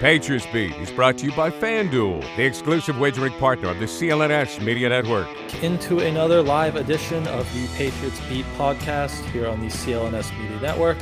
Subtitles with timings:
[0.00, 4.64] Patriots Beat is brought to you by FanDuel, the exclusive wagering partner of the CLNS
[4.64, 5.28] Media Network.
[5.62, 10.96] Into another live edition of the Patriots Beat podcast here on the CLNS Media Network.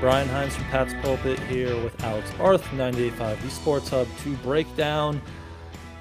[0.00, 4.34] Brian Hines from Pat's Pulpit here with Alex Barth, from 98.5 The Sports Hub to
[4.38, 5.22] break down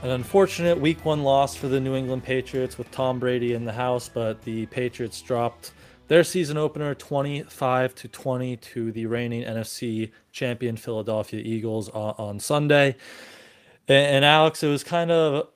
[0.02, 3.74] an unfortunate week one loss for the New England Patriots with Tom Brady in the
[3.74, 5.72] house, but the Patriots dropped
[6.10, 12.40] their season opener 25 to 20 to the reigning NFC champion Philadelphia Eagles on, on
[12.40, 12.96] Sunday.
[13.88, 15.48] And, and, Alex, it was kind of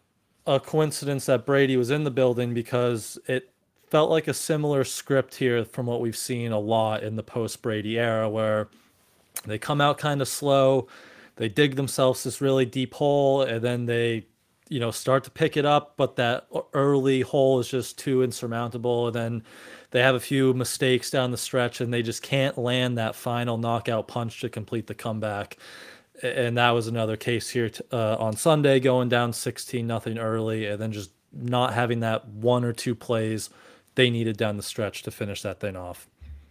[0.46, 3.50] a coincidence that Brady was in the building because it
[3.90, 7.62] felt like a similar script here from what we've seen a lot in the post
[7.64, 8.68] Brady era where
[9.46, 10.88] they come out kind of slow,
[11.36, 14.28] they dig themselves this really deep hole, and then they
[14.70, 19.08] you know start to pick it up but that early hole is just too insurmountable
[19.08, 19.44] and then
[19.94, 23.60] they have a few mistakes down the stretch and they just can't land that final
[23.60, 25.58] knockout punch to complete the comeback.
[26.24, 30.82] And that was another case here uh, on Sunday, going down 16 nothing early, and
[30.82, 33.52] then just not having that one or two plays
[33.94, 36.08] they needed down the stretch to finish that thing off.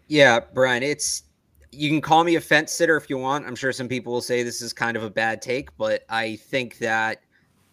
[0.06, 1.24] Yeah, Brian, it's
[1.72, 3.44] you can call me a fence sitter if you want.
[3.44, 6.36] I'm sure some people will say this is kind of a bad take, but I
[6.36, 7.22] think that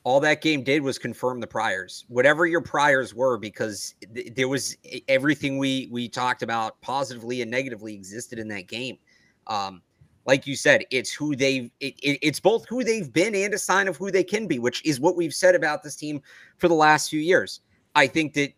[0.03, 4.47] all that game did was confirm the priors, whatever your priors were, because th- there
[4.47, 8.97] was everything we we talked about positively and negatively existed in that game.
[9.47, 9.81] Um,
[10.25, 13.57] like you said, it's who they it, it, it's both who they've been and a
[13.57, 16.21] sign of who they can be, which is what we've said about this team
[16.57, 17.61] for the last few years.
[17.95, 18.53] I think that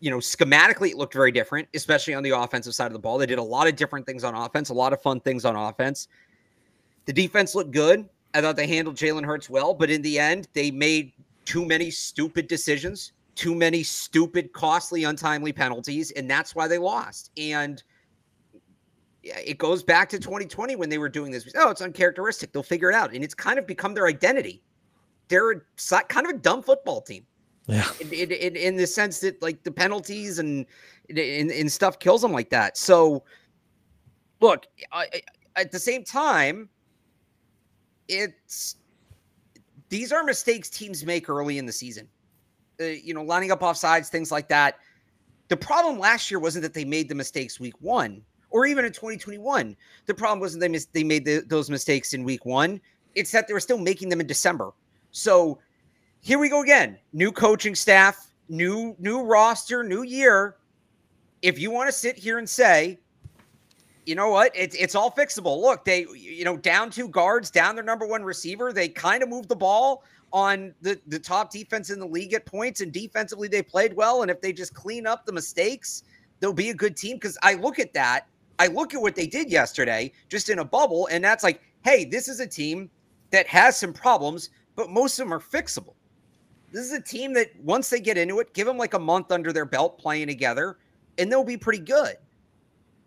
[0.00, 3.18] you know schematically it looked very different, especially on the offensive side of the ball.
[3.18, 5.56] They did a lot of different things on offense, a lot of fun things on
[5.56, 6.08] offense.
[7.06, 8.08] The defense looked good.
[8.36, 11.12] I thought they handled Jalen Hurts well, but in the end, they made
[11.46, 17.30] too many stupid decisions, too many stupid, costly, untimely penalties, and that's why they lost.
[17.38, 17.82] And
[19.22, 21.50] it goes back to 2020 when they were doing this.
[21.56, 22.52] Oh, it's uncharacteristic.
[22.52, 24.62] They'll figure it out, and it's kind of become their identity.
[25.28, 25.60] They're a,
[26.08, 27.24] kind of a dumb football team.
[27.68, 27.88] Yeah.
[28.00, 30.66] In, in, in, the sense that like the penalties and
[31.08, 32.76] and, stuff kills them like that.
[32.76, 33.24] So,
[34.40, 35.22] look, I, I,
[35.56, 36.68] at the same time,
[38.08, 38.76] it's
[39.88, 42.08] these are mistakes teams make early in the season.
[42.80, 44.78] Uh, you know, lining up offsides, things like that.
[45.48, 48.92] The problem last year wasn't that they made the mistakes week one or even in
[48.92, 49.76] 2021.
[50.06, 52.80] The problem wasn't they mis- they made the, those mistakes in week one.
[53.14, 54.72] It's that they were still making them in December.
[55.10, 55.58] So
[56.20, 56.98] here we go again.
[57.12, 60.56] New coaching staff, new new roster, new year.
[61.42, 62.98] If you want to sit here and say
[64.06, 64.52] you know what?
[64.54, 65.60] It's it's all fixable.
[65.60, 68.72] Look, they you know down two guards, down their number one receiver.
[68.72, 72.46] They kind of moved the ball on the the top defense in the league at
[72.46, 74.22] points, and defensively they played well.
[74.22, 76.04] And if they just clean up the mistakes,
[76.38, 77.16] they'll be a good team.
[77.16, 78.28] Because I look at that,
[78.60, 82.04] I look at what they did yesterday, just in a bubble, and that's like, hey,
[82.04, 82.88] this is a team
[83.32, 85.94] that has some problems, but most of them are fixable.
[86.70, 89.32] This is a team that once they get into it, give them like a month
[89.32, 90.78] under their belt playing together,
[91.18, 92.16] and they'll be pretty good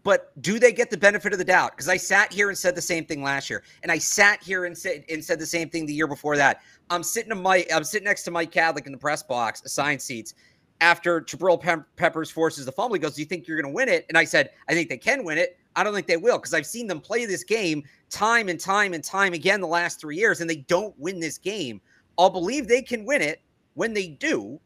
[0.04, 1.72] but do they get the benefit of the doubt?
[1.72, 4.66] Because I sat here and said the same thing last year, and I sat here
[4.66, 6.62] and said and said the same thing the year before that.
[6.90, 10.02] I'm sitting in my I'm sitting next to Mike Kadlick in the press box, assigned
[10.02, 10.36] seats.
[10.82, 13.76] After Jabril Pe- Peppers forces the fumble, he goes, "Do you think you're going to
[13.76, 15.59] win it?" And I said, "I think they can win it.
[15.76, 18.94] I don't think they will because I've seen them play this game time and time
[18.94, 21.82] and time again the last three years, and they don't win this game.
[22.18, 23.42] I'll believe they can win it
[23.74, 24.59] when they do,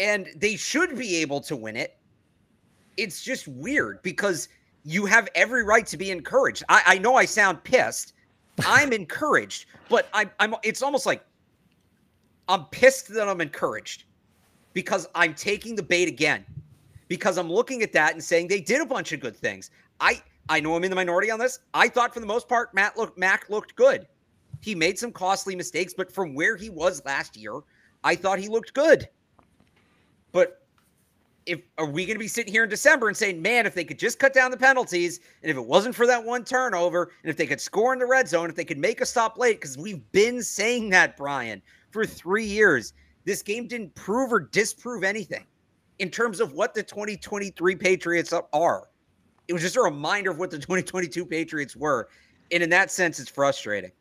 [0.00, 1.98] and they should be able to win it
[2.96, 4.48] it's just weird because
[4.84, 6.64] you have every right to be encouraged.
[6.68, 8.14] I, I know I sound pissed.
[8.66, 11.24] I'm encouraged, but I'm, I'm it's almost like
[12.48, 14.04] I'm pissed that I'm encouraged
[14.72, 16.44] because I'm taking the bait again.
[17.08, 19.70] Because I'm looking at that and saying they did a bunch of good things.
[20.00, 21.58] I I know I'm in the minority on this.
[21.74, 24.06] I thought for the most part Matt looked Mac looked good.
[24.60, 27.60] He made some costly mistakes, but from where he was last year,
[28.04, 29.08] I thought he looked good.
[30.30, 30.61] But
[31.46, 33.84] if are we going to be sitting here in December and saying, man, if they
[33.84, 37.30] could just cut down the penalties, and if it wasn't for that one turnover, and
[37.30, 39.60] if they could score in the red zone, if they could make a stop late,
[39.60, 41.60] because we've been saying that, Brian,
[41.90, 42.92] for three years,
[43.24, 45.44] this game didn't prove or disprove anything
[45.98, 48.88] in terms of what the 2023 Patriots are.
[49.48, 52.08] It was just a reminder of what the 2022 Patriots were.
[52.50, 53.92] And in that sense, it's frustrating.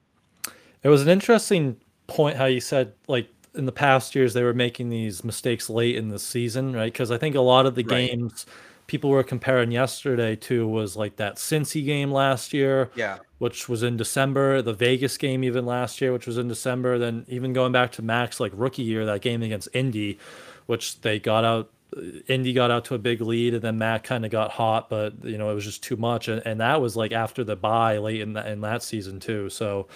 [0.83, 1.77] It was an interesting
[2.07, 5.95] point how you said like in the past years they were making these mistakes late
[5.95, 6.92] in the season, right?
[6.92, 8.09] Because I think a lot of the right.
[8.09, 8.45] games
[8.92, 13.83] people were comparing yesterday to was like that Cincy game last year, yeah, which was
[13.83, 14.62] in December.
[14.62, 16.98] The Vegas game even last year, which was in December.
[16.98, 20.19] Then even going back to Mac's like rookie year, that game against Indy,
[20.65, 21.69] which they got out.
[21.95, 24.89] Uh, Indy got out to a big lead, and then Mac kind of got hot,
[24.89, 27.56] but you know it was just too much, and, and that was like after the
[27.56, 29.50] bye late in that in that season too.
[29.50, 29.88] So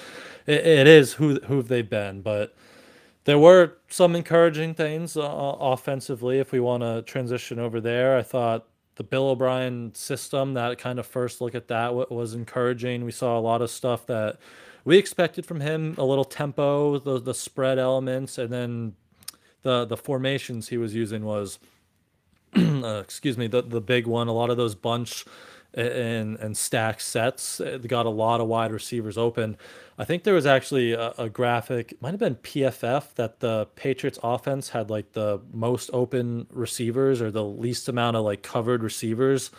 [0.47, 2.55] it, it is who who they've been, but
[3.25, 6.39] there were some encouraging things uh, offensively.
[6.39, 10.99] If we want to transition over there, I thought the Bill O'Brien system, that kind
[10.99, 13.03] of first look at that was encouraging.
[13.03, 14.37] We saw a lot of stuff that
[14.85, 18.93] we expected from him, a little tempo, the the spread elements, and then
[19.63, 21.59] the the formations he was using was,
[22.55, 24.27] uh, excuse me, the the big one.
[24.27, 25.25] A lot of those bunch
[25.75, 29.57] and and stack sets uh, got a lot of wide receivers open.
[29.97, 34.19] I think there was actually a, a graphic, might have been PFF, that the Patriots
[34.23, 39.51] offense had like the most open receivers or the least amount of like covered receivers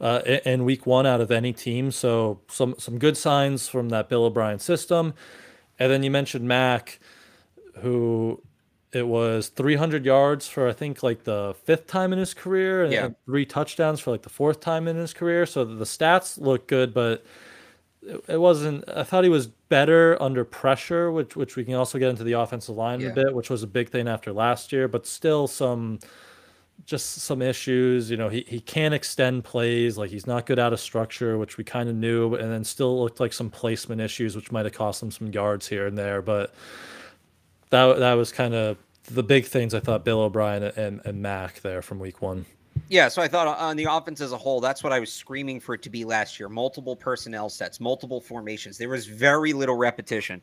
[0.00, 1.90] uh, in week one out of any team.
[1.90, 5.14] So some some good signs from that Bill O'Brien system.
[5.78, 7.00] And then you mentioned Mac,
[7.80, 8.42] who
[8.94, 12.92] it was 300 yards for I think like the fifth time in his career, and
[12.92, 13.08] yeah.
[13.26, 15.46] three touchdowns for like the fourth time in his career.
[15.46, 17.24] So the stats look good, but
[18.28, 18.88] it wasn't.
[18.88, 22.32] I thought he was better under pressure, which which we can also get into the
[22.32, 23.08] offensive line yeah.
[23.08, 24.88] a bit, which was a big thing after last year.
[24.88, 26.00] But still, some
[26.84, 28.10] just some issues.
[28.10, 29.96] You know, he he can't extend plays.
[29.96, 32.34] Like he's not good out of structure, which we kind of knew.
[32.34, 35.66] And then still looked like some placement issues, which might have cost him some yards
[35.66, 36.20] here and there.
[36.20, 36.54] But
[37.70, 41.60] that that was kind of the big things I thought Bill O'Brien and, and Mac
[41.60, 42.46] there from week one.
[42.88, 45.60] Yeah, so I thought on the offense as a whole, that's what I was screaming
[45.60, 46.48] for it to be last year.
[46.48, 48.76] Multiple personnel sets, multiple formations.
[48.76, 50.42] There was very little repetition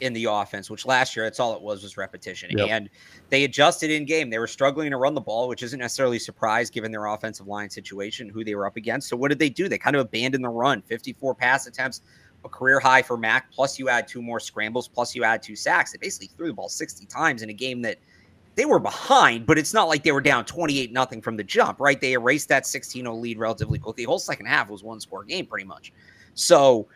[0.00, 2.56] in the offense, which last year that's all it was was repetition.
[2.56, 2.68] Yep.
[2.68, 2.90] And
[3.30, 4.30] they adjusted in game.
[4.30, 7.46] They were struggling to run the ball, which isn't necessarily a surprise given their offensive
[7.46, 9.08] line situation, who they were up against.
[9.08, 9.68] So what did they do?
[9.68, 10.82] They kind of abandoned the run.
[10.82, 12.00] 54 pass attempts,
[12.44, 13.50] a career high for Mac.
[13.52, 14.88] Plus you add two more scrambles.
[14.88, 15.92] Plus you add two sacks.
[15.92, 17.98] They basically threw the ball 60 times in a game that–
[18.54, 21.80] they were behind, but it's not like they were down 28 nothing from the jump,
[21.80, 22.00] right?
[22.00, 24.04] They erased that 16-0 lead relatively quickly.
[24.04, 25.92] The whole second half was one score game pretty much.
[26.34, 26.86] So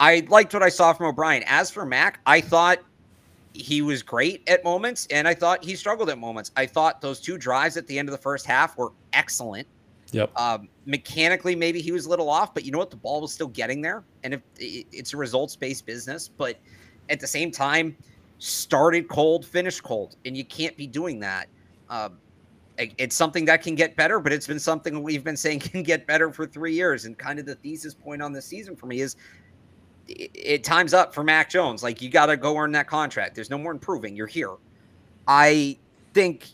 [0.00, 1.42] I liked what I saw from O'Brien.
[1.46, 2.78] As for Mac, I thought
[3.52, 6.50] he was great at moments and I thought he struggled at moments.
[6.56, 9.68] I thought those two drives at the end of the first half were excellent.
[10.14, 10.38] Yep.
[10.38, 12.90] Um, mechanically, maybe he was a little off, but you know what?
[12.90, 14.04] The ball was still getting there.
[14.22, 16.56] And if it's a results based business, but
[17.10, 17.96] at the same time,
[18.38, 21.48] started cold, finished cold, and you can't be doing that.
[21.90, 22.18] Um,
[22.76, 26.06] it's something that can get better, but it's been something we've been saying can get
[26.06, 27.04] better for three years.
[27.04, 29.16] And kind of the thesis point on this season for me is
[30.08, 31.82] it, it time's up for Mac Jones.
[31.82, 33.34] Like you got to go earn that contract.
[33.34, 34.16] There's no more improving.
[34.16, 34.54] You're here.
[35.26, 35.78] I
[36.12, 36.48] think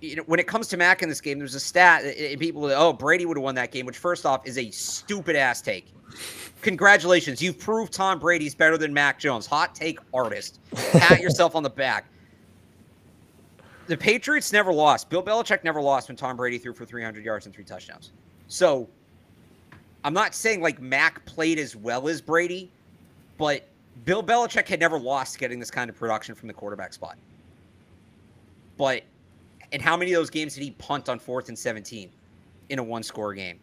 [0.00, 2.04] you know, when it comes to Mac in this game, there's a stat.
[2.04, 4.70] And eh, people, oh, Brady would have won that game, which first off is a
[4.70, 5.92] stupid ass take
[6.62, 7.42] congratulations.
[7.42, 9.46] You've proved Tom Brady's better than Mac Jones.
[9.46, 10.60] Hot take artist.
[10.92, 12.06] Pat yourself on the back.
[13.86, 15.08] The Patriots never lost.
[15.08, 18.12] Bill Belichick never lost when Tom Brady threw for 300 yards and three touchdowns.
[18.48, 18.88] So
[20.04, 22.70] I'm not saying like Mac played as well as Brady,
[23.38, 23.66] but
[24.04, 27.16] Bill Belichick had never lost getting this kind of production from the quarterback spot.
[28.76, 29.04] But
[29.72, 32.10] and how many of those games did he punt on fourth and 17
[32.68, 33.58] in a one score game?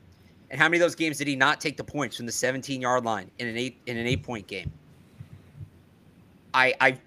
[0.51, 2.81] And how many of those games did he not take the points from the 17
[2.81, 4.71] yard line in an eight in an eight point game?
[6.53, 6.99] I I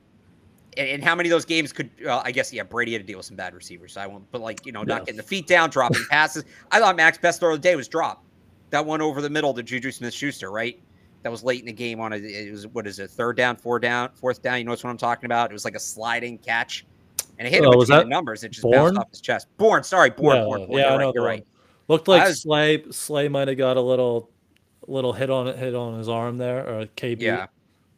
[0.76, 3.18] and how many of those games could uh, I guess yeah Brady had to deal
[3.18, 3.92] with some bad receivers.
[3.92, 6.44] So I won't, but like you know not getting the feet down, dropping passes.
[6.72, 8.24] I thought Mac's best throw of the day was drop
[8.70, 10.78] that one over the middle to Juju Smith Schuster, right?
[11.22, 13.56] That was late in the game on a it was what is it third down,
[13.56, 14.58] four down, fourth down.
[14.58, 15.50] You know what I'm talking about?
[15.50, 16.86] It was like a sliding catch,
[17.38, 18.44] and it hit him between the numbers.
[18.44, 18.94] It just Bourne?
[18.94, 19.46] bounced off his chest.
[19.56, 20.78] Bourne, sorry, Bourne, yeah, Bourne, Bourne.
[20.78, 21.14] Yeah, you're right.
[21.14, 21.46] You're right.
[21.88, 24.30] Looked like was, Slay Slay might have got a little
[24.86, 27.20] little hit on it hit on his arm there or KB.
[27.20, 27.46] Yeah.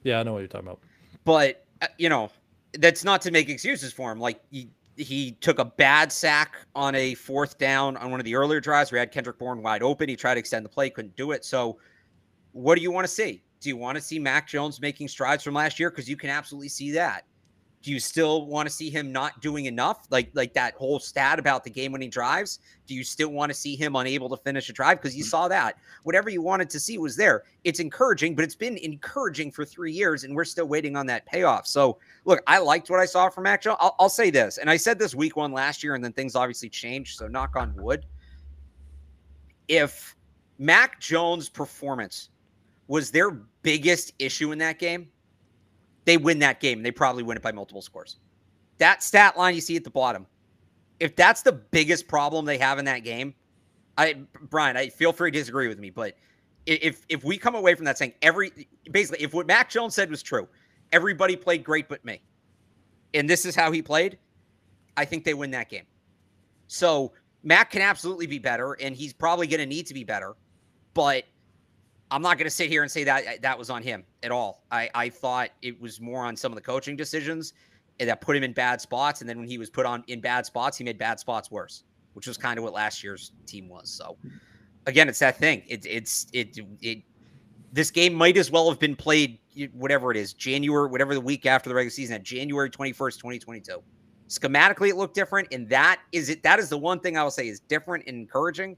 [0.02, 0.80] Yeah, I know what you're talking about.
[1.24, 2.30] But uh, you know,
[2.78, 4.20] that's not to make excuses for him.
[4.20, 8.34] Like he he took a bad sack on a fourth down on one of the
[8.34, 8.92] earlier drives.
[8.92, 10.08] We had Kendrick Bourne wide open.
[10.08, 11.44] He tried to extend the play, couldn't do it.
[11.44, 11.78] So,
[12.52, 13.42] what do you want to see?
[13.60, 15.90] Do you want to see Mac Jones making strides from last year?
[15.90, 17.24] Because you can absolutely see that
[17.82, 20.06] do you still want to see him not doing enough?
[20.10, 22.58] Like like that whole stat about the game winning drives
[22.90, 25.00] do you still want to see him unable to finish a drive?
[25.00, 25.28] Because you mm-hmm.
[25.28, 25.78] saw that.
[26.02, 27.44] Whatever you wanted to see was there.
[27.62, 31.24] It's encouraging but it's been encouraging for three years and we're still waiting on that
[31.24, 31.68] payoff.
[31.68, 34.68] So look i liked what i saw from mac jones I'll, I'll say this and
[34.68, 37.74] i said this week one last year and then things obviously changed so knock on
[37.76, 38.04] wood.
[39.68, 40.16] If
[40.58, 42.30] mac jones performance
[42.88, 43.30] was their
[43.62, 45.08] biggest issue in that game
[46.10, 46.82] they win that game.
[46.82, 48.16] They probably win it by multiple scores.
[48.78, 50.26] That stat line you see at the bottom,
[50.98, 53.32] if that's the biggest problem they have in that game,
[53.96, 56.16] I Brian, I feel free to disagree with me, but
[56.66, 60.10] if if we come away from that saying every basically if what Mac Jones said
[60.10, 60.48] was true,
[60.90, 62.20] everybody played great but me,
[63.14, 64.18] and this is how he played,
[64.96, 65.86] I think they win that game.
[66.66, 67.12] So
[67.44, 70.34] Mac can absolutely be better, and he's probably going to need to be better,
[70.92, 71.22] but
[72.10, 74.32] I'm not going to sit here and say that uh, that was on him at
[74.32, 74.64] all.
[74.70, 77.52] I, I thought it was more on some of the coaching decisions
[78.00, 80.20] eh, that put him in bad spots, and then when he was put on in
[80.20, 83.68] bad spots, he made bad spots worse, which was kind of what last year's team
[83.68, 83.90] was.
[83.90, 84.16] So
[84.86, 85.62] again, it's that thing.
[85.68, 87.02] It, it's it it
[87.72, 89.38] this game might as well have been played
[89.72, 93.82] whatever it is January whatever the week after the regular season at January 21st 2022
[94.28, 97.32] schematically it looked different and that is it that is the one thing I will
[97.32, 98.76] say is different and encouraging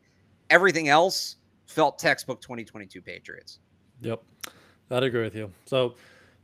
[0.51, 1.37] everything else
[1.73, 3.59] felt textbook 2022 Patriots
[4.00, 4.23] yep
[4.91, 5.95] I'd agree with you so do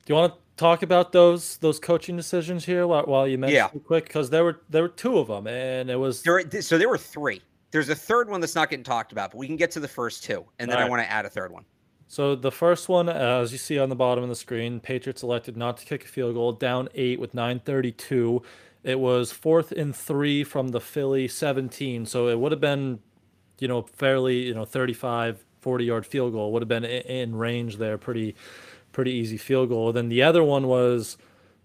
[0.07, 3.81] you want to talk about those those coaching decisions here while, while you mentioned yeah.
[3.87, 6.89] quick because there were there were two of them and it was there so there
[6.89, 9.71] were three there's a third one that's not getting talked about, but we can get
[9.73, 10.87] to the first two, and then right.
[10.87, 11.65] I want to add a third one.
[12.07, 15.23] So the first one, uh, as you see on the bottom of the screen, Patriots
[15.23, 18.43] elected not to kick a field goal, down eight with 9:32.
[18.83, 23.01] It was fourth and three from the Philly 17, so it would have been,
[23.59, 27.77] you know, fairly, you know, 35, 40 yard field goal would have been in range
[27.77, 28.35] there, pretty,
[28.93, 29.93] pretty easy field goal.
[29.93, 31.17] Then the other one was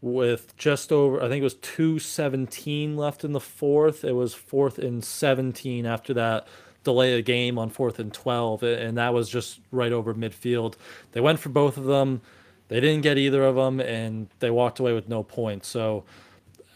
[0.01, 4.03] with just over, I think it was 217 left in the fourth.
[4.03, 6.47] It was fourth and 17 after that
[6.83, 8.63] delay a game on fourth and 12.
[8.63, 10.75] And that was just right over midfield.
[11.13, 12.21] They went for both of them.
[12.67, 15.67] They didn't get either of them, and they walked away with no points.
[15.67, 16.05] So,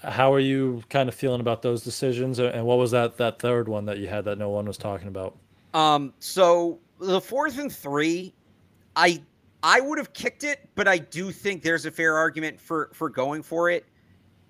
[0.03, 2.39] how are you kind of feeling about those decisions?
[2.39, 5.07] And what was that that third one that you had that no one was talking
[5.07, 5.37] about?
[5.73, 8.33] Um, so the fourth and three,
[8.95, 9.21] I
[9.63, 13.09] I would have kicked it, but I do think there's a fair argument for for
[13.09, 13.85] going for it.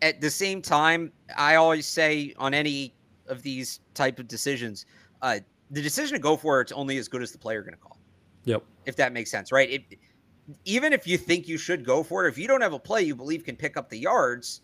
[0.01, 2.93] At the same time, I always say on any
[3.27, 4.85] of these type of decisions,
[5.21, 5.39] uh,
[5.71, 7.97] the decision to go for it's only as good as the player going to call.
[8.45, 8.63] Yep.
[8.85, 9.69] If that makes sense, right?
[9.69, 9.99] It,
[10.63, 13.01] even if you think you should go for it, if you don't have a play
[13.01, 14.61] you believe can pick up the yards,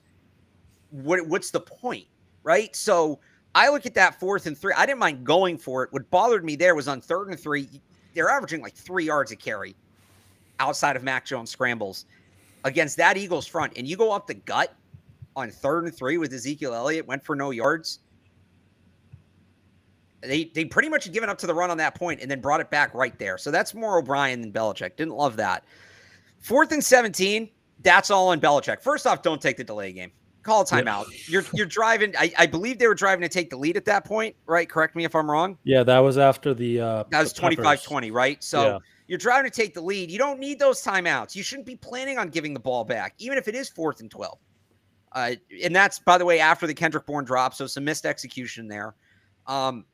[0.94, 2.06] what what's the point,
[2.44, 2.76] right?
[2.76, 3.20] So
[3.56, 4.74] I look at that fourth and three.
[4.76, 5.92] I didn't mind going for it.
[5.92, 7.68] What bothered me there was on third and three,
[8.14, 9.76] they're averaging like three yards a carry
[10.60, 12.06] outside of Mac Jones scrambles
[12.64, 14.74] against that Eagles front, and you go up the gut
[15.36, 18.00] on third and three with Ezekiel Elliott, went for no yards.
[20.22, 22.40] They they pretty much had given up to the run on that point and then
[22.40, 23.38] brought it back right there.
[23.38, 24.96] So that's more O'Brien than Belichick.
[24.96, 25.66] Didn't love that.
[26.40, 27.50] Fourth and 17,
[27.82, 28.82] that's all on Belichick.
[28.82, 30.12] First off, don't take the delay game.
[30.44, 31.06] Call a timeout.
[31.30, 32.14] You're you're driving.
[32.18, 34.70] I, I believe they were driving to take the lead at that point, right?
[34.70, 35.58] Correct me if I'm wrong.
[35.64, 38.44] Yeah, that was after the uh that was 25-20, right?
[38.44, 38.80] So yeah.
[39.08, 40.10] You're driving to take the lead.
[40.10, 41.36] You don't need those timeouts.
[41.36, 44.10] You shouldn't be planning on giving the ball back, even if it is fourth and
[44.10, 44.38] 12.
[45.12, 45.32] Uh,
[45.64, 47.54] and that's, by the way, after the Kendrick Bourne drop.
[47.54, 48.96] So some missed execution there.
[49.46, 49.86] Um,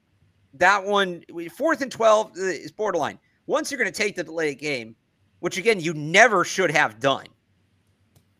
[0.53, 1.23] that one,
[1.55, 3.19] fourth and 12 uh, is borderline.
[3.47, 4.95] Once you're going to take the delay game,
[5.39, 7.25] which again, you never should have done.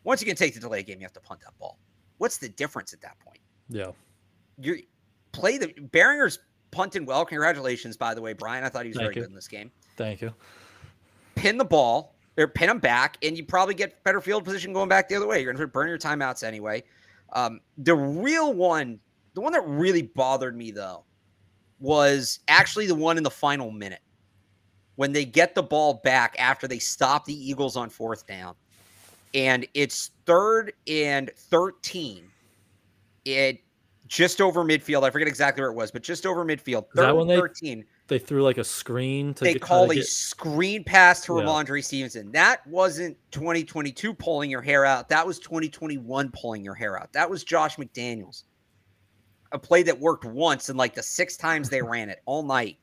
[0.04, 1.78] Once you can take the delay game, you have to punt that ball.
[2.20, 3.40] What's the difference at that point?
[3.68, 3.90] Yeah.
[4.58, 4.82] You
[5.32, 6.38] play the Baringer's
[6.70, 7.24] punting well.
[7.24, 8.62] Congratulations, by the way, Brian.
[8.62, 9.22] I thought he was Thank very you.
[9.22, 9.70] good in this game.
[9.96, 10.32] Thank you
[11.40, 14.88] pin the ball or pin them back, and you probably get better field position going
[14.88, 15.40] back the other way.
[15.40, 16.84] You're going to burn your timeouts anyway.
[17.32, 19.00] Um, the real one,
[19.34, 21.04] the one that really bothered me though,
[21.78, 24.02] was actually the one in the final minute
[24.96, 28.54] when they get the ball back after they stop the Eagles on fourth down,
[29.34, 32.24] and it's third and thirteen.
[33.24, 33.60] It
[34.06, 35.04] just over midfield.
[35.04, 36.86] I forget exactly where it was, but just over midfield.
[36.94, 37.80] Third and thirteen.
[37.80, 40.04] They- they threw like a screen to they call a get...
[40.04, 41.44] screen pass to yeah.
[41.44, 42.32] Rhamondre Stevenson.
[42.32, 45.08] That wasn't 2022 pulling your hair out.
[45.08, 47.12] That was 2021 pulling your hair out.
[47.12, 48.42] That was Josh McDaniels.
[49.52, 52.78] A play that worked once and like the six times they ran it all night.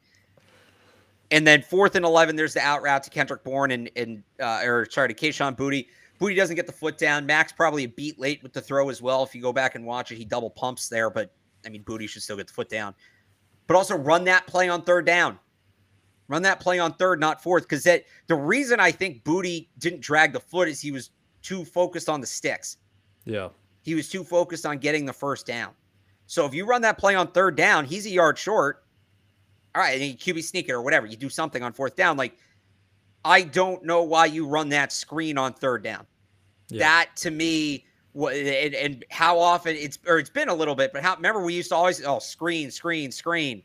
[1.30, 4.62] And then fourth and 11, there's the out route to Kendrick Bourne and, and uh,
[4.63, 5.88] or sorry, to Kayshon Boutte.
[6.20, 7.26] Boutte doesn't get the foot down.
[7.26, 9.24] Mac's probably a beat late with the throw as well.
[9.24, 11.32] If you go back and watch it, he double pumps there, but
[11.66, 12.96] I mean, Booty should still get the foot down
[13.68, 15.38] but also run that play on third down.
[16.30, 17.64] Run that play on third, not fourth.
[17.64, 21.64] Because that the reason I think Booty didn't drag the foot is he was too
[21.64, 22.78] focused on the sticks.
[23.26, 23.50] Yeah.
[23.84, 25.72] He was too focused on getting the first down.
[26.26, 28.84] So if you run that play on third down, he's a yard short.
[29.76, 31.06] All right, and you QB sneak it or whatever.
[31.06, 32.18] You do something on fourth down.
[32.18, 32.38] Like,
[33.26, 36.06] I don't know why you run that screen on third down.
[36.70, 36.80] Yeah.
[36.80, 41.04] That to me and, and how often it's or it's been a little bit, but
[41.04, 43.62] how remember we used to always oh screen, screen, screen.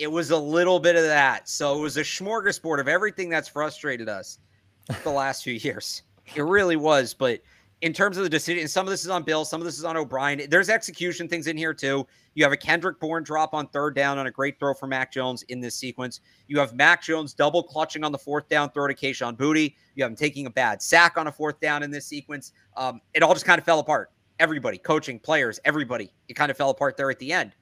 [0.00, 1.48] It was a little bit of that.
[1.48, 4.38] So it was a smorgasbord of everything that's frustrated us
[5.04, 6.02] the last few years.
[6.34, 7.40] It really was, but
[7.80, 9.78] in terms of the decision, and some of this is on Bill, some of this
[9.78, 10.42] is on O'Brien.
[10.48, 12.06] There's execution things in here too.
[12.34, 15.12] You have a Kendrick Bourne drop on third down on a great throw for Mac
[15.12, 16.20] Jones in this sequence.
[16.48, 19.76] You have Mac Jones double clutching on the fourth down throw to Kayshon Booty.
[19.94, 22.52] You have him taking a bad sack on a fourth down in this sequence.
[22.76, 24.10] Um, it all just kind of fell apart.
[24.40, 27.52] Everybody, coaching, players, everybody, it kind of fell apart there at the end.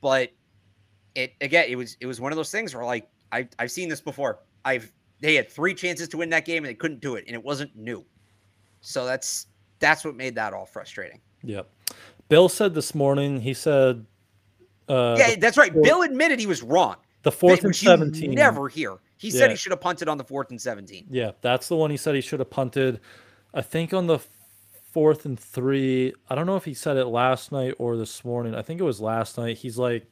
[0.00, 0.30] But
[1.14, 3.88] it again, it was it was one of those things where like I I've seen
[3.88, 4.40] this before.
[4.64, 7.34] I've they had three chances to win that game and they couldn't do it, and
[7.34, 8.04] it wasn't new.
[8.80, 11.20] So that's that's what made that all frustrating.
[11.42, 11.68] Yep.
[12.28, 13.40] Bill said this morning.
[13.40, 14.04] He said,
[14.88, 16.96] uh, "Yeah, that's right." Bill admitted he was wrong.
[17.22, 18.32] The fourth and seventeen.
[18.32, 18.98] never hear.
[19.16, 21.06] He said he should have punted on the fourth and seventeen.
[21.10, 23.00] Yeah, that's the one he said he should have punted.
[23.54, 24.20] I think on the
[24.92, 26.14] fourth and three.
[26.28, 28.54] I don't know if he said it last night or this morning.
[28.54, 29.58] I think it was last night.
[29.58, 30.06] He's like,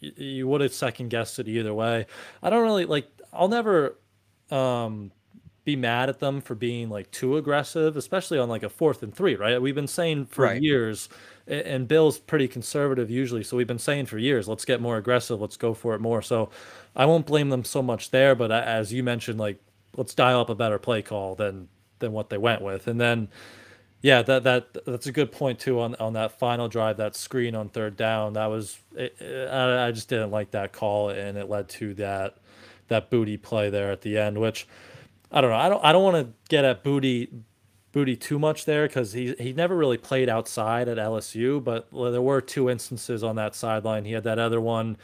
[0.00, 2.06] you would have second guessed it either way.
[2.42, 3.08] I don't really like.
[3.32, 3.98] I'll never
[4.50, 5.12] um,
[5.68, 9.14] be mad at them for being like too aggressive, especially on like a fourth and
[9.14, 9.60] three, right?
[9.60, 10.62] We've been saying for right.
[10.62, 11.10] years,
[11.46, 15.38] and Bill's pretty conservative usually, so we've been saying for years, let's get more aggressive,
[15.38, 16.22] let's go for it more.
[16.22, 16.48] So
[16.96, 19.60] I won't blame them so much there, but as you mentioned, like
[19.94, 23.28] let's dial up a better play call than than what they went with, and then.
[24.00, 27.56] Yeah, that that that's a good point too on on that final drive, that screen
[27.56, 28.34] on third down.
[28.34, 31.94] That was it, it, I, I just didn't like that call, and it led to
[31.94, 32.36] that
[32.86, 34.68] that booty play there at the end, which
[35.30, 35.56] I don't know.
[35.56, 37.30] I don't I don't want to get at Booty
[37.92, 42.22] Boutte too much there because he he never really played outside at LSU, but there
[42.22, 44.04] were two instances on that sideline.
[44.04, 44.96] He had that other one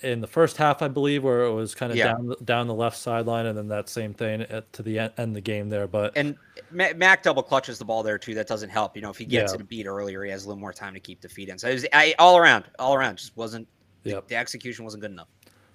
[0.00, 2.12] in the first half, I believe, where it was kind of yeah.
[2.12, 5.36] down down the left sideline, and then that same thing at, to the end, end
[5.36, 5.86] the game there.
[5.86, 6.36] But and
[6.70, 8.34] Mac double clutches the ball there too.
[8.34, 8.96] That doesn't help.
[8.96, 9.60] You know, if he gets yeah.
[9.60, 11.58] it beat earlier, he has a little more time to keep the feet in.
[11.58, 13.66] So it was I, all around, all around, just wasn't.
[14.04, 14.28] Yep.
[14.28, 15.28] The, the execution wasn't good enough.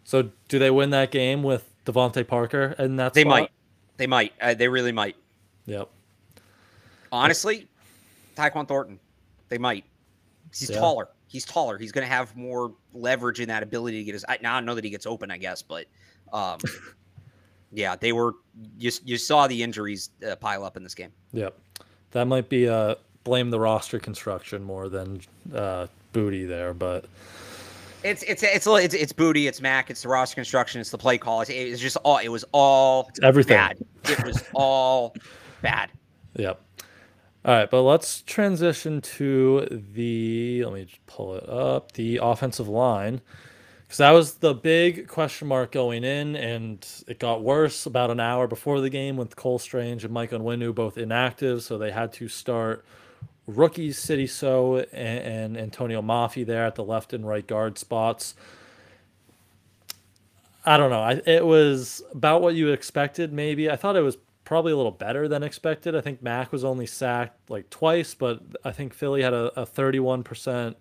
[0.05, 3.29] So do they win that game with DeVante Parker and that's they spot?
[3.41, 3.51] might.
[4.03, 4.33] They might.
[4.41, 5.15] Uh, they really might.
[5.65, 5.87] Yep.
[7.09, 7.69] Honestly,
[8.35, 8.99] Tyquan Thornton,
[9.47, 9.85] they might.
[10.49, 10.77] He's yeah.
[10.77, 11.07] taller.
[11.27, 11.77] He's taller.
[11.77, 14.25] He's going to have more leverage in that ability to get his.
[14.27, 15.85] I, now I know that he gets open, I guess, but
[16.33, 16.59] um,
[17.71, 18.33] yeah, they were.
[18.77, 21.13] You you saw the injuries uh, pile up in this game.
[21.31, 21.57] Yep,
[22.11, 25.21] that might be uh blame the roster construction more than
[25.55, 27.05] uh, Boutte there, but
[28.03, 29.47] it's it's it's it's it's booty.
[29.47, 31.41] it's Mac, it's the roster construction, it's the play call.
[31.41, 33.57] It's, it's just all it was all it's everything.
[33.57, 33.77] Bad.
[34.05, 35.15] It was all
[35.61, 35.89] bad.
[36.35, 36.61] Yep.
[37.45, 43.21] All right, but let's transition to the let me pull it up the offensive line
[43.81, 48.19] because that was the big question mark going in, and it got worse about an
[48.19, 52.11] hour before the game with Cole Strange and Mike Onwenu both inactive, so they had
[52.13, 52.85] to start
[53.47, 58.35] rookies Sidy Sow and, and Atonio Mafi there at the left and right guard spots.
[60.65, 61.01] I don't know.
[61.01, 63.69] I, it was about what you expected, maybe.
[63.69, 65.95] I thought it was probably a little better than expected.
[65.95, 69.65] I think Mac was only sacked like twice, but I think Philly had a, a
[69.65, 70.75] 31%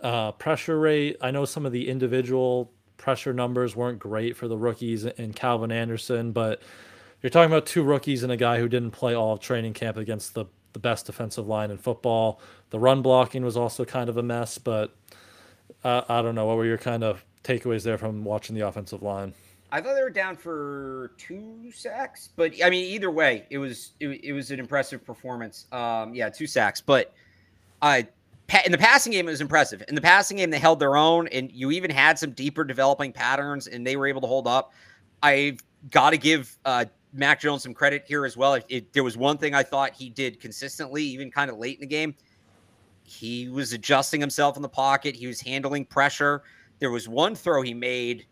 [0.00, 1.16] uh, pressure rate.
[1.20, 5.72] I know some of the individual pressure numbers weren't great for the rookies and Calvin
[5.72, 6.62] Anderson, but
[7.22, 9.96] you're talking about two rookies and a guy who didn't play all of training camp
[9.96, 12.40] against the the best defensive line in football.
[12.70, 14.94] The run blocking was also kind of a mess, but
[15.82, 16.44] uh, I don't know.
[16.44, 19.32] What were your kind of takeaways there from watching the offensive line?
[19.72, 23.92] I thought they were down for two sacks, but I mean, either way, it was
[23.98, 25.66] it, it was an impressive performance.
[25.72, 27.12] Um, yeah, two sacks, but
[27.82, 28.06] I
[28.64, 29.82] in the passing game it was impressive.
[29.88, 33.12] In the passing game, they held their own, and you even had some deeper developing
[33.12, 34.72] patterns, and they were able to hold up.
[35.22, 35.58] I've
[35.90, 36.84] got to give uh,
[37.14, 38.54] Mac Jones some credit here as well.
[38.54, 41.76] It, it, there was one thing I thought he did consistently, even kind of late
[41.76, 42.14] in the game.
[43.04, 45.14] He was adjusting himself in the pocket.
[45.14, 46.42] He was handling pressure.
[46.80, 48.26] There was one throw he made.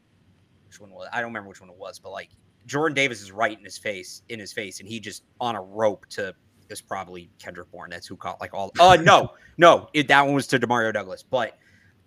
[0.67, 1.09] Which one was?
[1.13, 2.31] I don't remember which one it was, but like
[2.67, 5.63] Jordan Davis is right in his face, in his face, and he just on a
[5.63, 6.35] rope to.
[6.71, 7.91] It's probably Kendrick Bourne.
[7.91, 8.73] That's who caught like all.
[8.81, 11.23] Uh, no, no, it, that one was to Demario Douglas.
[11.23, 11.59] But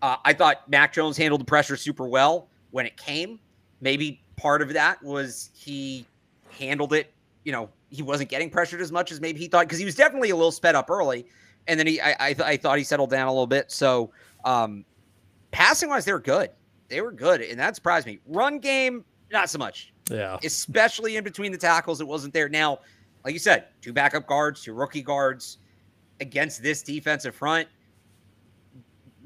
[0.01, 3.39] uh, I thought Mac Jones handled the pressure super well when it came.
[3.79, 6.07] Maybe part of that was he
[6.55, 7.13] handled it.
[7.43, 9.95] You know, he wasn't getting pressured as much as maybe he thought because he was
[9.95, 11.25] definitely a little sped up early,
[11.67, 13.71] and then he I I, th- I thought he settled down a little bit.
[13.71, 14.11] So
[14.43, 14.85] um,
[15.51, 16.49] passing wise, they were good.
[16.87, 18.19] They were good, and that surprised me.
[18.25, 19.93] Run game, not so much.
[20.09, 22.49] Yeah, especially in between the tackles, it wasn't there.
[22.49, 22.79] Now,
[23.23, 25.57] like you said, two backup guards, two rookie guards
[26.19, 27.67] against this defensive front.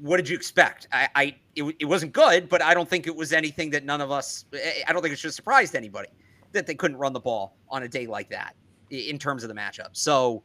[0.00, 0.88] What did you expect?
[0.92, 4.00] I, I it, it wasn't good, but I don't think it was anything that none
[4.00, 4.46] of us.
[4.88, 6.08] I don't think it should have surprised anybody
[6.52, 8.54] that they couldn't run the ball on a day like that
[8.90, 9.90] in terms of the matchup.
[9.92, 10.42] So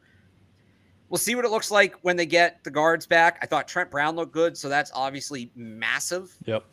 [1.09, 3.39] we'll see what it looks like when they get the guards back.
[3.41, 6.35] I thought Trent Brown looked good, so that's obviously massive.
[6.45, 6.63] Yep.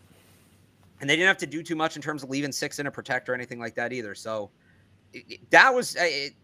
[1.00, 2.90] And they didn't have to do too much in terms of leaving six in a
[2.90, 4.14] protector or anything like that either.
[4.14, 4.50] So
[5.50, 5.96] that was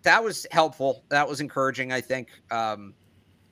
[0.02, 1.04] that was helpful.
[1.10, 1.92] That was encouraging.
[1.92, 2.28] I think.
[2.50, 2.94] Um,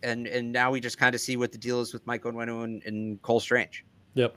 [0.03, 2.65] and and now we just kind of see what the deal is with Mike Onwenu
[2.65, 3.85] and, and Cole Strange.
[4.15, 4.37] Yep,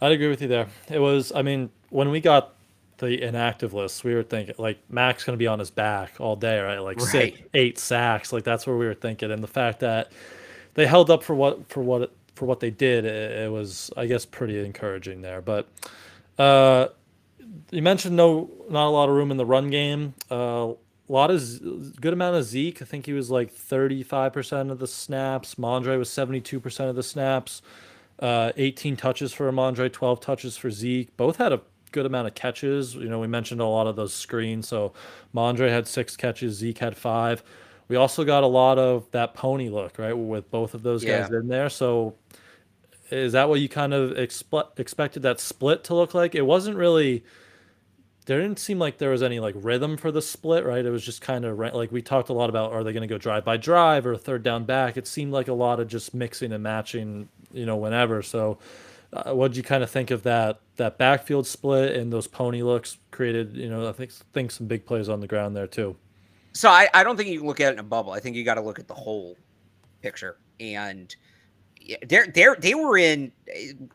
[0.00, 0.66] I'd agree with you there.
[0.88, 2.54] It was, I mean, when we got
[2.98, 6.36] the inactive list, we were thinking like Mac's going to be on his back all
[6.36, 6.78] day, right?
[6.78, 7.08] Like right.
[7.08, 9.30] six, eight sacks, like that's where we were thinking.
[9.30, 10.12] And the fact that
[10.74, 14.06] they held up for what for what for what they did, it, it was, I
[14.06, 15.40] guess, pretty encouraging there.
[15.40, 15.68] But
[16.38, 16.88] uh,
[17.70, 20.14] you mentioned no, not a lot of room in the run game.
[20.30, 20.72] Uh,
[21.08, 22.82] a lot of good amount of Zeke.
[22.82, 25.54] I think he was like 35% of the snaps.
[25.54, 27.62] Mondre was 72% of the snaps.
[28.18, 31.16] Uh, 18 touches for Mondre, 12 touches for Zeke.
[31.16, 32.94] Both had a good amount of catches.
[32.94, 34.68] You know, we mentioned a lot of those screens.
[34.68, 34.92] So
[35.34, 37.42] Mondre had six catches, Zeke had five.
[37.88, 41.30] We also got a lot of that pony look, right, with both of those guys
[41.30, 41.70] in there.
[41.70, 42.14] So
[43.10, 46.34] is that what you kind of expe- expected that split to look like?
[46.34, 47.24] It wasn't really
[48.28, 50.84] there didn't seem like there was any like rhythm for the split, right?
[50.84, 53.08] It was just kind of like we talked a lot about are they going to
[53.08, 54.98] go drive by drive or third down back?
[54.98, 58.22] It seemed like a lot of just mixing and matching, you know, whenever.
[58.22, 58.58] So,
[59.12, 62.62] uh, what did you kind of think of that that backfield split and those pony
[62.62, 63.56] looks created?
[63.56, 65.96] You know, I think think some big plays on the ground there too.
[66.52, 68.12] So I, I don't think you can look at it in a bubble.
[68.12, 69.36] I think you got to look at the whole
[70.02, 71.14] picture and
[72.06, 73.32] they're they're they were in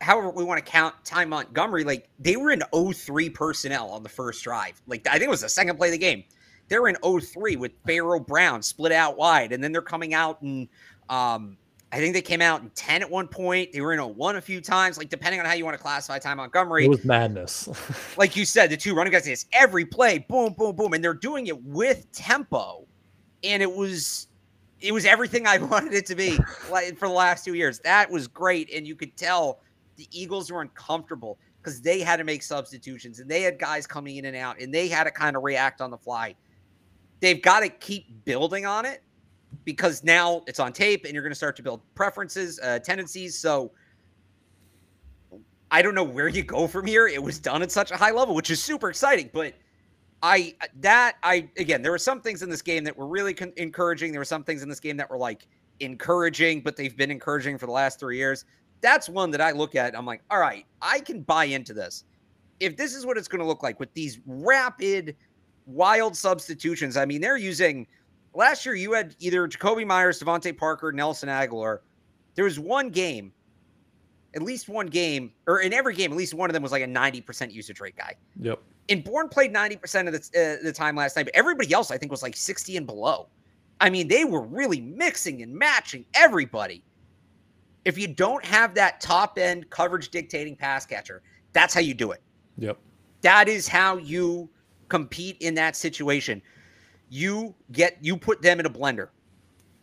[0.01, 4.09] however we want to count Ty Montgomery, like they were in 03 personnel on the
[4.09, 4.81] first drive.
[4.87, 6.23] Like I think it was the second play of the game.
[6.69, 10.67] They're in 03 with Pharaoh Brown split out wide, and then they're coming out and
[11.09, 11.57] um
[11.93, 13.71] I think they came out in 10 at one point.
[13.71, 15.81] They were in a one a few times, like depending on how you want to
[15.81, 16.85] classify Ty Montgomery.
[16.85, 17.69] It was madness.
[18.17, 20.93] like you said, the two running guys, it's every play, boom, boom, boom.
[20.93, 22.87] And they're doing it with tempo.
[23.43, 24.25] And it was
[24.81, 26.39] it was everything I wanted it to be
[26.71, 27.77] like for the last two years.
[27.81, 29.59] That was great, and you could tell
[29.95, 34.17] the Eagles were uncomfortable because they had to make substitutions and they had guys coming
[34.17, 36.33] in and out, and they had to kind of react on the fly.
[37.19, 39.03] They've got to keep building on it
[39.65, 43.37] because now it's on tape, and you're going to start to build preferences, uh, tendencies.
[43.37, 43.71] So.
[45.71, 47.07] I don't know where you go from here.
[47.07, 49.55] It was done at such a high level, which is super exciting, but
[50.23, 53.53] I that I again, there were some things in this game that were really con-
[53.57, 54.11] encouraging.
[54.11, 55.47] There were some things in this game that were like
[55.81, 58.45] encouraging, but they've been encouraging for the last three years.
[58.81, 59.97] That's one that I look at.
[59.97, 62.05] I'm like, all right, I can buy into this.
[62.59, 65.15] If this is what it's going to look like with these rapid,
[65.65, 67.87] wild substitutions, I mean, they're using.
[68.33, 71.79] Last year, you had either Jakobi Meyers, DeVante Parker, Nelson Agholor.
[72.35, 73.31] There was one game,
[74.35, 76.81] at least one game, or in every game, at least one of them was like
[76.81, 78.15] a 90% usage rate guy.
[78.39, 81.91] Yep and Bourne played 90% of the, uh, the time last night, but everybody else
[81.91, 83.27] I think was like 60 and below.
[83.79, 86.83] I mean, they were really mixing and matching everybody.
[87.85, 92.11] If you don't have that top end coverage dictating pass catcher, that's how you do
[92.11, 92.21] it.
[92.57, 92.77] Yep.
[93.21, 94.49] That is how you
[94.89, 96.41] compete in that situation.
[97.13, 99.09] You get you put them in a blender.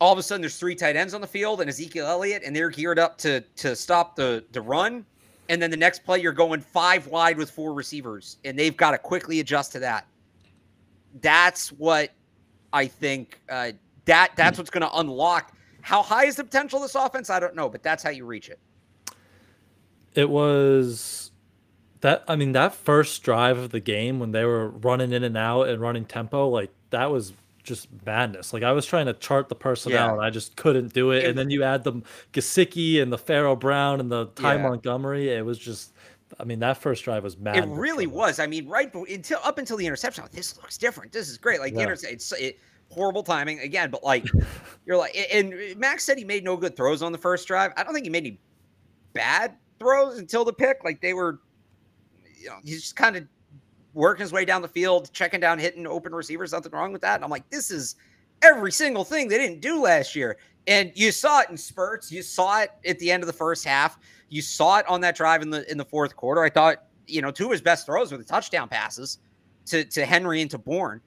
[0.00, 2.56] All of a sudden, there's three tight ends on the field and Ezekiel Elliott, and
[2.56, 5.04] they're geared up to to stop the the run
[5.50, 8.92] and then the next play you're going five wide with four receivers, and they've got
[8.92, 10.06] to quickly adjust to that.
[11.20, 12.10] That's what
[12.72, 13.40] I think.
[13.48, 13.72] Uh,
[14.04, 15.52] that that's what's going to unlock.
[15.82, 17.30] How high is the potential of this offense?
[17.30, 18.60] I don't know, but that's how you reach it.
[20.14, 21.32] It was
[22.00, 22.22] that.
[22.28, 25.68] I mean, that first drive of the game when they were running in and out
[25.68, 28.52] and running tempo, like that was just madness.
[28.52, 30.12] Like I was trying to chart the personnel yeah.
[30.12, 31.24] and I just couldn't do it.
[31.24, 31.30] it.
[31.30, 34.62] And then you add the Gesicki and the Pharaoh Brown and the Ty yeah.
[34.62, 35.30] Montgomery.
[35.30, 35.92] It was just
[36.38, 37.56] I mean, that first drive was mad.
[37.56, 38.38] It really was.
[38.38, 41.12] I mean, right until up until the interception, like, this looks different.
[41.12, 41.60] This is great.
[41.60, 41.78] Like yeah.
[41.78, 42.58] the interception, it's it,
[42.90, 44.26] horrible timing again, but like
[44.86, 47.72] you're like, and Max said he made no good throws on the first drive.
[47.76, 48.40] I don't think he made any
[49.12, 50.84] bad throws until the pick.
[50.84, 51.40] Like they were,
[52.38, 53.26] you know, he's just kind of
[53.94, 56.52] working his way down the field, checking down, hitting open receivers.
[56.52, 57.16] Nothing wrong with that.
[57.16, 57.96] And I'm like, this is
[58.42, 60.38] every single thing they didn't do last year.
[60.66, 62.12] And you saw it in spurts.
[62.12, 63.98] You saw it at the end of the first half.
[64.28, 66.42] You saw it on that drive in the in the fourth quarter.
[66.42, 69.18] I thought, you know, two of his best throws were the touchdown passes
[69.66, 71.00] to to Henry and to Bourne.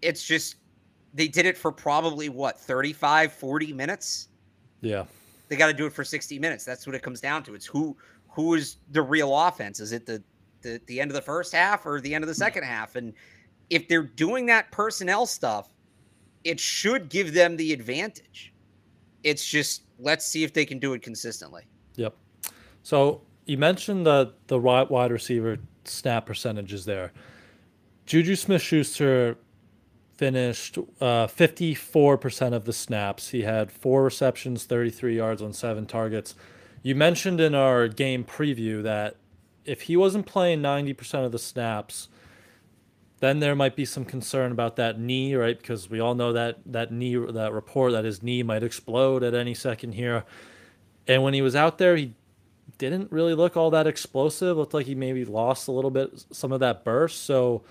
[0.00, 0.56] It's just
[1.12, 4.28] they did it for probably what 35 40 minutes.
[4.80, 5.04] Yeah.
[5.48, 6.64] They got to do it for 60 minutes.
[6.64, 7.54] That's what it comes down to.
[7.54, 7.96] It's who
[8.28, 9.80] who is the real offense?
[9.80, 10.22] Is it the
[10.66, 12.96] the, the end of the first half or the end of the second half.
[12.96, 13.12] And
[13.70, 15.70] if they're doing that personnel stuff,
[16.44, 18.52] it should give them the advantage.
[19.22, 21.62] It's just let's see if they can do it consistently.
[21.94, 22.14] Yep.
[22.82, 27.12] So you mentioned the the wide receiver snap percentages there.
[28.04, 29.36] Juju Smith Schuster
[30.14, 33.30] finished uh, 54% of the snaps.
[33.30, 36.34] He had four receptions, 33 yards on seven targets.
[36.82, 39.16] You mentioned in our game preview that
[39.66, 42.08] if he wasn't playing 90% of the snaps,
[43.20, 45.58] then there might be some concern about that knee, right?
[45.58, 49.34] Because we all know that that knee, that report that his knee might explode at
[49.34, 50.24] any second here.
[51.08, 52.14] And when he was out there, he
[52.78, 54.56] didn't really look all that explosive.
[54.56, 57.24] Looked like he maybe lost a little bit some of that burst.
[57.24, 57.62] So,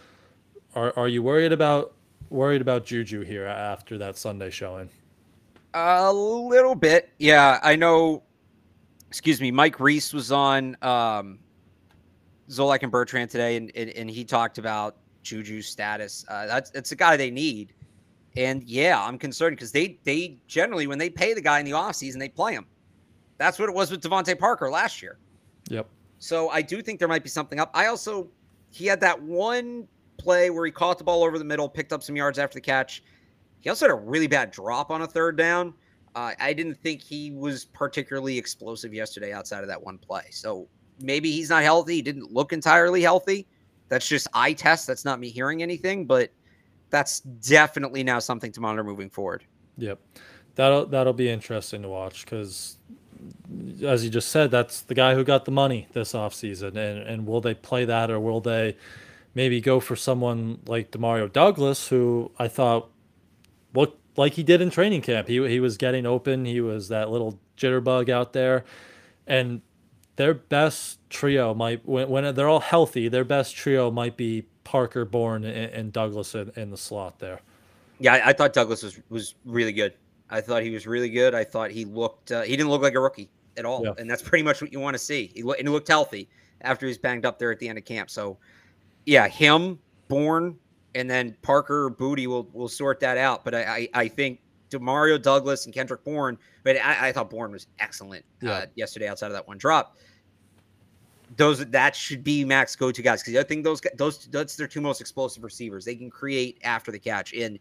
[0.73, 1.93] are are you worried about
[2.29, 4.89] worried about Juju here after that Sunday showing?
[5.75, 7.59] A little bit, yeah.
[7.61, 8.23] I know.
[9.09, 11.39] Excuse me, Mike Reiss was on um,
[12.49, 16.25] Zolak and Bertrand today, and, and, and he talked about Juju's status.
[16.27, 17.73] Uh, that's it's a guy they need,
[18.37, 21.71] and yeah, I'm concerned because they they generally when they pay the guy in the
[21.71, 22.65] offseason, they play him.
[23.37, 25.17] That's what it was with DeVante Parker last year.
[25.69, 25.87] Yep.
[26.19, 27.71] So I do think there might be something up.
[27.73, 28.29] I also
[28.69, 32.03] he had that one play where he caught the ball over the middle, picked up
[32.03, 33.03] some yards after the catch.
[33.61, 35.73] He also had a really bad drop on a third down.
[36.15, 40.25] Uh, I didn't think he was particularly explosive yesterday outside of that one play.
[40.31, 40.67] So
[40.99, 41.95] maybe he's not healthy.
[41.95, 43.47] He didn't look entirely healthy.
[43.89, 44.87] That's just eye test.
[44.87, 46.31] That's not me hearing anything, but
[46.89, 49.43] that's definitely now something to monitor moving forward.
[49.77, 49.99] Yep.
[50.55, 52.77] That'll that'll be interesting to watch because
[53.83, 56.75] as you just said, that's the guy who got the money this offseason.
[56.75, 58.77] And, and will they play that or will they
[59.33, 62.89] maybe go for someone like Demario Douglas, who I thought
[63.73, 65.27] looked like he did in training camp?
[65.27, 68.65] He, he was getting open, he was that little jitterbug out there.
[69.27, 69.61] And
[70.15, 75.05] their best trio might, when, when they're all healthy, their best trio might be Parker,
[75.05, 77.41] Bourne, and, and Douglas in, in the slot there.
[77.99, 79.93] Yeah, I, I thought Douglas was, was really good.
[80.29, 81.33] I thought he was really good.
[81.35, 83.93] I thought he looked uh, he didn't look like a rookie at all, yeah.
[83.97, 85.31] and that's pretty much what you want to see.
[85.35, 86.27] He, lo- and he looked healthy
[86.61, 88.09] after he was banged up there at the end of camp.
[88.09, 88.37] So,
[89.05, 90.57] yeah, him, Bourne,
[90.95, 93.45] and then Parker Booty will will sort that out.
[93.45, 94.39] But I I, I think
[94.77, 98.51] Demario Douglas and Kendrick Bourne, but I, I thought Bourne was excellent uh, yeah.
[98.53, 99.97] uh, yesterday outside of that one drop.
[101.37, 104.67] Those that should be Mac's go to guys because I think those those that's their
[104.67, 105.83] two most explosive receivers.
[105.83, 107.59] They can create after the catch and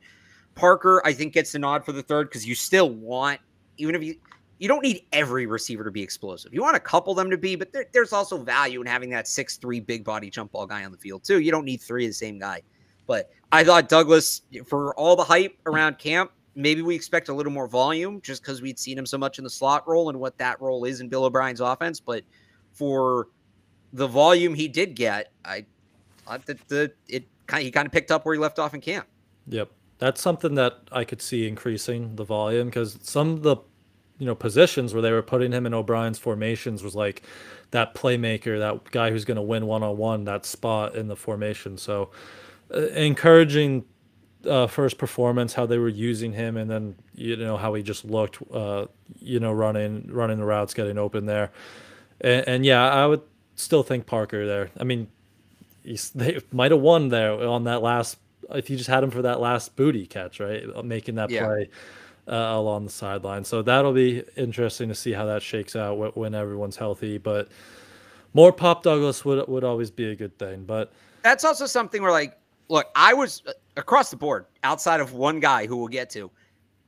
[0.54, 3.40] Parker, I think, gets the nod for the third because you still want,
[3.76, 4.16] even if you
[4.58, 6.54] you don't need every receiver to be explosive.
[6.54, 9.10] You want a couple of them to be, but there, there's also value in having
[9.10, 11.40] that six three big body jump ball guy on the field too.
[11.40, 12.62] You don't need three of the same guy.
[13.06, 17.52] But I thought Douglas, for all the hype around camp, maybe we expect a little
[17.52, 20.36] more volume just because we'd seen him so much in the slot role and what
[20.38, 22.00] that role is in Bill O'Brien's offense.
[22.00, 22.24] But
[22.72, 23.28] for
[23.92, 25.64] the volume he did get, I
[26.24, 28.74] thought that the it kind of, he kind of picked up where he left off
[28.74, 29.06] in camp.
[29.48, 33.56] Yep that's something that I could see increasing the volume because some of the
[34.18, 37.22] you know positions where they were putting him in O'Brien's formations was like
[37.70, 41.16] that playmaker, that guy who's going to win one on one, that spot in the
[41.16, 41.76] formation.
[41.76, 42.10] So
[42.72, 43.84] uh, encouraging
[44.46, 48.04] uh, first performance, how they were using him, and then you know how he just
[48.04, 48.86] looked, uh,
[49.20, 51.50] you know, running running the routes, getting open there,
[52.20, 53.22] and, and yeah, I would
[53.56, 54.70] still think Parker there.
[54.78, 55.08] I mean,
[55.82, 58.18] he's, they might have won there on that last
[58.50, 61.46] if you just had him for that last booty catch, right, making that yeah.
[61.46, 61.68] play
[62.28, 63.44] uh, along the sideline.
[63.44, 67.18] So that'll be interesting to see how that shakes out when everyone's healthy.
[67.18, 67.48] But
[68.32, 70.64] more Pop Douglas would would always be a good thing.
[70.64, 75.12] But that's also something where, like, look, I was uh, across the board, outside of
[75.12, 76.30] one guy who we'll get to,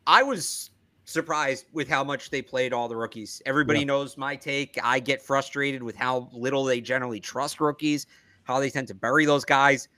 [0.06, 0.70] I was
[1.04, 3.40] surprised with how much they played all the rookies.
[3.46, 3.86] Everybody yeah.
[3.86, 4.78] knows my take.
[4.82, 8.06] I get frustrated with how little they generally trust rookies,
[8.44, 9.88] how they tend to bury those guys.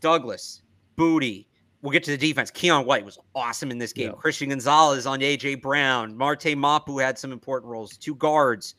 [0.00, 0.62] Douglas,
[0.96, 1.48] Booty.
[1.80, 2.50] We'll get to the defense.
[2.50, 4.10] Keion White was awesome in this game.
[4.10, 4.16] Yeah.
[4.16, 6.16] Christian Gonzalez on AJ Brown.
[6.16, 7.96] Marte Mapu had some important roles.
[7.96, 8.76] Two guards.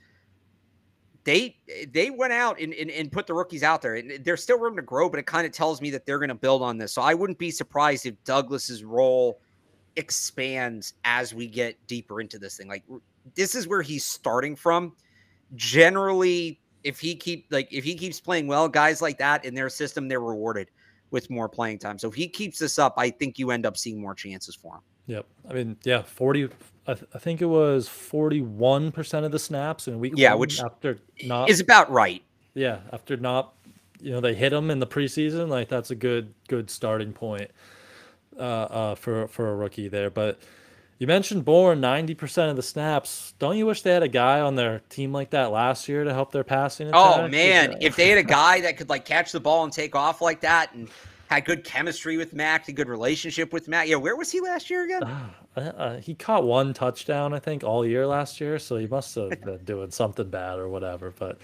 [1.23, 3.95] They eh, they went out and, and, and put the rookies out there.
[3.95, 6.29] And there's still room to grow, but it kind of tells me that they're going
[6.29, 6.93] to build on this.
[6.93, 9.39] So I wouldn't be surprised if Douglas's role
[9.95, 12.67] expands as we get deeper into this thing.
[12.67, 12.83] Like
[13.35, 14.95] this is where he's starting from.
[15.55, 19.69] Generally, if he keep like if he keeps playing well, guys like that in their
[19.69, 20.69] system, they're rewarded
[21.11, 21.99] with more playing time.
[21.99, 24.75] So if he keeps this up, I think you end up seeing more chances for
[24.75, 24.81] him.
[25.07, 25.25] Yep.
[25.49, 26.49] I mean, yeah, 40
[26.87, 30.99] I, th- I think it was 41% of the snaps in week Yeah, which after
[31.25, 32.21] not is about right.
[32.53, 33.53] Yeah, after not
[34.01, 37.49] you know, they hit him in the preseason, like that's a good good starting point
[38.37, 40.39] uh, uh for for a rookie there, but
[40.99, 43.33] you mentioned Bourne, 90% of the snaps.
[43.37, 46.13] Don't you wish they had a guy on their team like that last year to
[46.13, 47.01] help their passing attack?
[47.01, 47.75] Oh, man.
[47.81, 50.39] if they had a guy that could, like, catch the ball and take off like
[50.41, 50.87] that and
[51.27, 53.89] had good chemistry with Mac, a good relationship with Mac.
[53.89, 55.01] Yeah, where was he last year again?
[55.55, 58.59] Uh, uh, he caught one touchdown, I think, all year last year.
[58.59, 61.13] So he must have been doing something bad or whatever.
[61.17, 61.39] But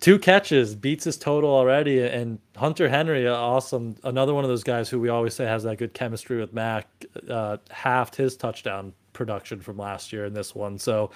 [0.00, 4.88] two catches beats his total already and hunter henry awesome another one of those guys
[4.90, 6.86] who we always say has that good chemistry with mac
[7.30, 11.10] uh, halved his touchdown production from last year in this one so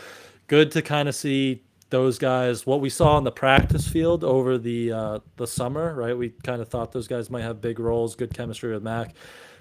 [0.46, 4.58] good to kind of see those guys, what we saw on the practice field over
[4.58, 6.16] the uh, the summer, right?
[6.16, 9.14] We kind of thought those guys might have big roles, good chemistry with Mac.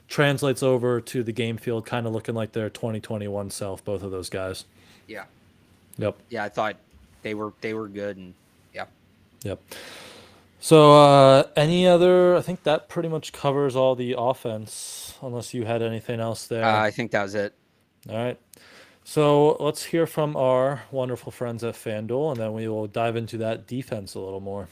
[0.08, 3.84] Translates over to the game field, kind of looking like their 2021 self.
[3.84, 4.66] Both of those guys.
[5.08, 5.26] Yeah.
[5.98, 6.18] Yep.
[6.30, 6.78] Yeah, I thought
[7.24, 8.34] they were they were good, and
[8.74, 8.86] yeah.
[9.44, 9.62] Yep.
[10.60, 12.36] So, uh, any other?
[12.36, 16.64] I think that pretty much covers all the offense, unless you had anything else there.
[16.64, 17.54] Uh, I think that was it.
[18.10, 18.40] All right.
[19.04, 23.38] So let's hear from our wonderful friends at FanDuel, and then we will dive into
[23.38, 24.68] that defense a little more.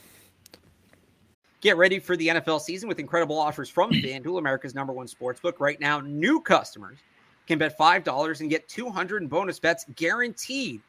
[1.62, 5.60] Get ready for the NFL season with incredible offers from FanDuel, America's number one sportsbook.
[5.60, 7.00] Right now, new customers
[7.48, 10.82] can bet $5 and get 200 in bonus bets guaranteed.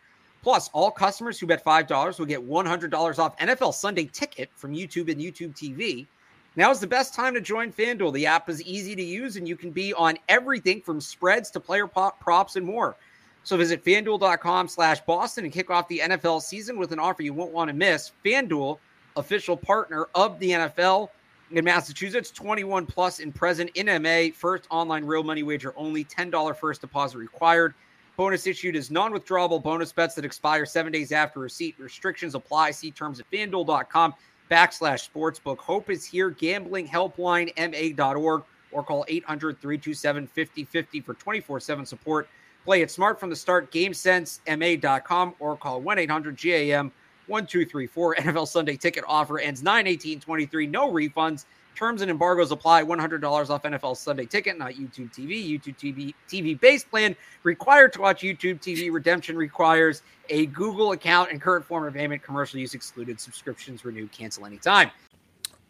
[0.42, 5.10] Plus, all customers who bet $5 will get $100 off NFL Sunday ticket from YouTube
[5.10, 6.06] and YouTube TV.
[6.54, 8.14] Now is the best time to join FanDuel.
[8.14, 11.60] The app is easy to use and you can be on everything from spreads to
[11.60, 12.96] player props and more.
[13.44, 17.34] So visit fanduel.com slash Boston and kick off the NFL season with an offer you
[17.34, 18.12] won't want to miss.
[18.24, 18.78] FanDuel,
[19.16, 21.08] official partner of the NFL
[21.50, 24.28] in Massachusetts, 21 plus in present in MA.
[24.34, 27.74] First online real money wager only, $10 first deposit required.
[28.16, 31.74] Bonus issued is non withdrawable bonus bets that expire seven days after receipt.
[31.78, 32.70] Restrictions apply.
[32.70, 34.14] See terms at fanduel.com
[34.50, 35.58] backslash sportsbook.
[35.58, 36.30] Hope is here.
[36.30, 42.28] Gambling helpline ma.org or call 800 327 5050 for 24 7 support.
[42.64, 43.70] Play it smart from the start.
[43.70, 46.92] GameSenseMA.com or call 1 800 GAM
[47.26, 48.16] 1234.
[48.20, 50.66] NFL Sunday ticket offer ends 9 18 23.
[50.66, 51.44] No refunds.
[51.74, 52.84] Terms and embargoes apply.
[52.84, 55.46] $100 off NFL Sunday ticket, not YouTube TV.
[55.46, 58.90] YouTube TV TV base plan required to watch YouTube TV.
[58.90, 62.22] Redemption requires a Google account and current form of payment.
[62.22, 63.20] Commercial use excluded.
[63.20, 64.08] Subscriptions renew.
[64.08, 64.90] Cancel anytime.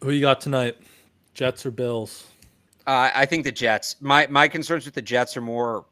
[0.01, 0.77] Who you got tonight?
[1.33, 2.27] Jets or Bills?
[2.87, 3.97] Uh, I think the Jets.
[3.99, 5.85] My my concerns with the Jets are more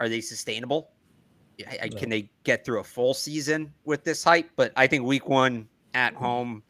[0.00, 0.90] are they sustainable?
[1.66, 4.50] I, Can they get through a full season with this hype?
[4.56, 6.24] But I think week one at mm-hmm.
[6.24, 6.62] home,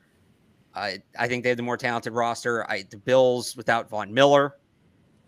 [0.74, 2.68] I I think they have the more talented roster.
[2.70, 4.56] I the Bills without Von Miller.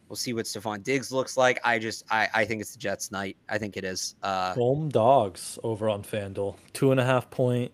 [0.09, 1.59] We'll see what Stefon Diggs looks like.
[1.65, 3.37] I just I, I think it's the Jets night.
[3.49, 4.15] I think it is.
[4.23, 6.57] Uh Home dogs over on FanDuel.
[6.73, 7.73] Two and a half point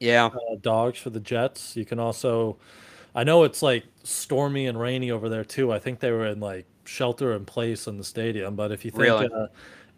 [0.00, 1.76] yeah uh, dogs for the Jets.
[1.76, 2.58] You can also
[3.14, 5.72] I know it's like stormy and rainy over there too.
[5.72, 8.56] I think they were in like shelter in place in the stadium.
[8.56, 9.28] But if you think really?
[9.32, 9.46] uh,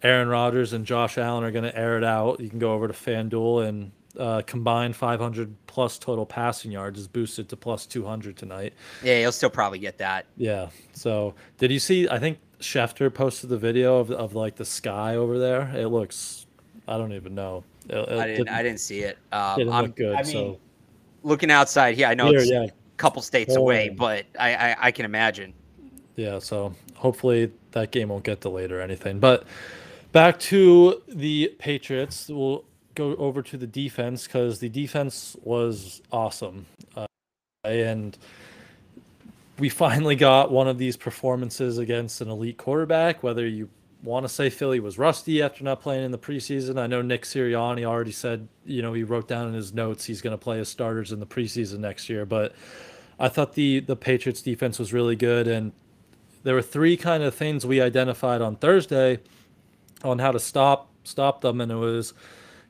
[0.02, 2.88] Aaron Rodgers and Josh Allen are going to air it out, you can go over
[2.88, 8.36] to FanDuel and uh, combined 500 plus total passing yards is boosted to plus 200
[8.36, 8.72] tonight.
[9.02, 10.26] Yeah, you'll still probably get that.
[10.36, 10.70] Yeah.
[10.92, 12.08] So, did you see?
[12.08, 15.70] I think Schefter posted the video of, of like the sky over there.
[15.74, 16.46] It looks,
[16.88, 17.64] I don't even know.
[17.88, 18.36] It, it I didn't.
[18.36, 19.18] Didn't, I didn't see it.
[19.32, 20.14] Um, didn't look good.
[20.14, 20.58] I mean, so
[21.22, 22.64] looking outside here, I know here, it's yeah.
[22.64, 23.60] a couple states oh.
[23.60, 25.54] away, but I, I I can imagine.
[26.16, 29.20] Yeah, so hopefully that game won't get delayed or anything.
[29.20, 29.44] But
[30.12, 36.66] back to the Patriots, we'll go over to the defense because the defense was awesome.
[36.96, 37.06] Uh,
[37.64, 38.18] and
[39.58, 43.68] we finally got one of these performances against an elite quarterback, whether you
[44.02, 46.78] want to say Philly was rusty after not playing in the preseason.
[46.78, 50.22] I know Nick Sirianni already said, you know, he wrote down in his notes he's
[50.22, 52.24] going to play his starters in the preseason next year.
[52.24, 52.54] But
[53.18, 55.72] I thought the the Patriots defense was really good, and
[56.42, 59.20] there were three kind of things we identified on Thursday
[60.04, 62.12] on how to stop stop them, and it was,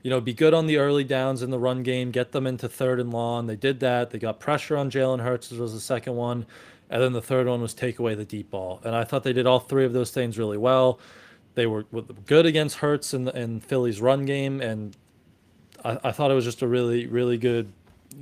[0.02, 2.68] you know, be good on the early downs in the run game, get them into
[2.68, 3.46] third and long.
[3.46, 4.10] They did that.
[4.10, 6.46] They got pressure on Jalen Hurts, was the second one,
[6.88, 8.80] and then the third one was take away the deep ball.
[8.84, 11.00] And I thought they did all three of those things really well.
[11.54, 11.82] They were
[12.26, 14.96] good against Hurts and and Philly's run game, and
[15.84, 17.72] I, I thought it was just a really really good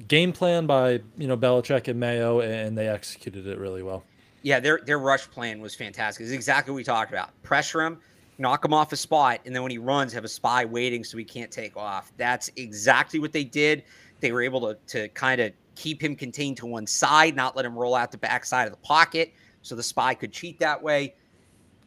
[0.06, 4.04] game plan by you know Belichick and Mayo, and they executed it really well.
[4.42, 6.24] Yeah, their their rush plan was fantastic.
[6.24, 7.30] It's exactly what we talked about.
[7.42, 7.98] Pressure him,
[8.38, 11.18] knock him off a spot, and then when he runs, have a spy waiting so
[11.18, 12.12] he can't take off.
[12.16, 13.84] That's exactly what they did.
[14.20, 17.64] They were able to to kind of keep him contained to one side, not let
[17.64, 21.14] him roll out the backside of the pocket, so the spy could cheat that way.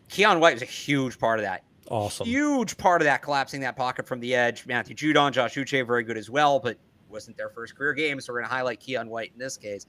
[0.10, 1.64] Keion White was a huge part of that.
[1.90, 2.26] Awesome.
[2.26, 4.66] Huge part of that, collapsing that pocket from the edge.
[4.66, 6.78] Matthew Judon, Josh Uche, very good as well, but
[7.10, 9.86] wasn't their first career game, so we're going to highlight Keion White in this case.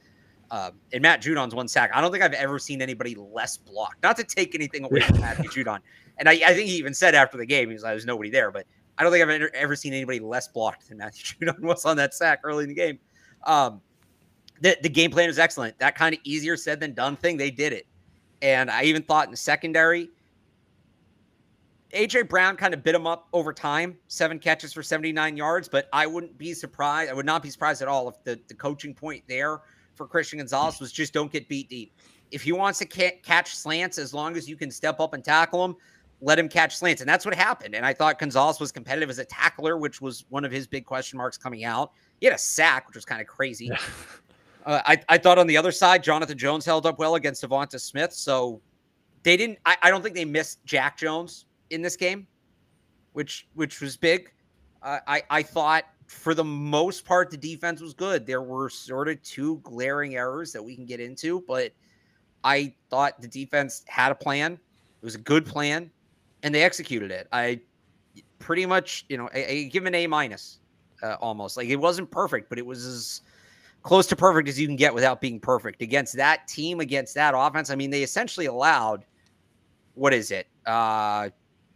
[0.51, 1.91] Um, and Matt Judon's one sack.
[1.95, 4.03] I don't think I've ever seen anybody less blocked.
[4.03, 5.79] Not to take anything away from Matthew Judon.
[6.19, 8.31] And I, I, think he even said after the game, he was like, there's nobody
[8.31, 8.51] there.
[8.51, 8.67] But
[8.99, 12.15] I don't think I've ever, seen anybody less blocked than Matthew Judon was on that
[12.15, 12.99] sack early in the game.
[13.45, 13.81] Um,
[14.61, 15.79] the, the game plan was excellent.
[15.79, 17.87] That kind of easier said than done thing, they did it.
[18.43, 20.09] And I even thought in the secondary,
[21.93, 25.69] AJ Brown kind of bit him up over time, seven catches for 79 yards.
[25.69, 27.11] But I wouldn't be surprised.
[27.11, 29.61] I would not be surprised at all if the, the coaching point there
[29.95, 31.93] for Christian Gonzalez was just don't get beat deep.
[32.31, 35.23] If he wants to ca- catch slants, as long as you can step up and
[35.23, 35.77] tackle him,
[36.23, 37.03] let him catch slants.
[37.03, 37.75] And that's what happened.
[37.75, 40.87] And I thought Gonzalez was competitive as a tackler, which was one of his big
[40.87, 41.93] question marks coming out.
[42.21, 43.67] He had a sack, which was kind of crazy.
[43.67, 43.79] Yeah.
[44.65, 47.81] Uh, I, I thought on the other side, Jonathan Jones held up well against DeVonta
[47.81, 48.13] Smith.
[48.13, 48.61] So
[49.25, 52.29] they didn't, I, I don't think they missed Jack Jones in this game,
[53.13, 54.31] which which was big.
[54.81, 58.27] Uh, I, I thought for the most part, the defense was good.
[58.27, 61.73] There were sort of two glaring errors that we can get into, but
[62.45, 64.53] I thought the defense had a plan.
[64.53, 65.91] It was a good plan,
[66.43, 67.29] and they executed it.
[67.33, 67.61] I
[68.39, 70.61] pretty much, you know, I, I give an A minus
[71.03, 71.57] uh, almost.
[71.57, 73.21] Like it wasn't perfect, but it was as
[73.83, 77.35] close to perfect as you can get without being perfect against that team, against that
[77.37, 77.71] offense.
[77.71, 79.05] I mean, they essentially allowed
[79.95, 80.47] what is it?
[80.67, 81.29] Uh,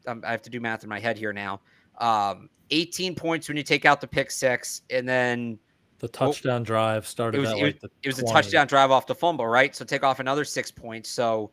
[0.07, 1.61] I have to do math in my head here now.
[1.99, 5.59] Um, 18 points when you take out the pick six, and then
[5.99, 7.39] the touchdown well, drive started.
[7.39, 9.75] It was, it, like it was a touchdown drive off the fumble, right?
[9.75, 11.11] So take off another six points.
[11.11, 11.51] So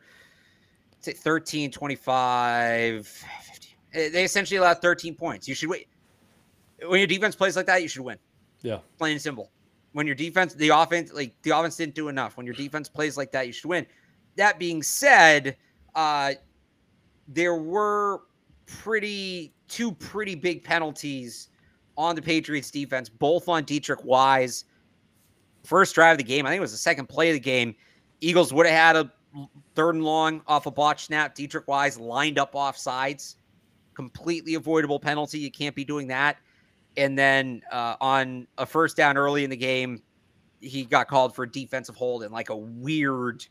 [1.04, 3.72] 13, 25, 15.
[3.94, 5.48] Eh, they essentially allowed 13 points.
[5.48, 5.88] You should wait.
[6.86, 8.18] When your defense plays like that, you should win.
[8.62, 8.80] Yeah.
[8.98, 9.52] Plain and simple.
[9.94, 12.38] When your defense, the offense, like the offense didn't do enough.
[12.38, 13.86] When your defense plays like that, you should win.
[14.36, 15.58] That being said,
[15.94, 16.34] uh,
[17.28, 18.22] there were
[18.66, 21.50] pretty two pretty big penalties
[21.98, 24.66] on the Patriots defense, both on Deatrich Wise.
[25.64, 27.76] First drive of the game, I think it was the second play of the game.
[28.20, 29.12] Eagles would have had a
[29.76, 31.36] third and long off a botch snap.
[31.36, 33.38] Deatrich Wise lined up off sides.
[33.94, 35.40] Completely avoidable penalty.
[35.40, 36.38] You can't be doing that.
[36.98, 40.02] And then uh, on a first down early in the game,
[40.60, 43.46] he got called for a defensive hold and like a weird.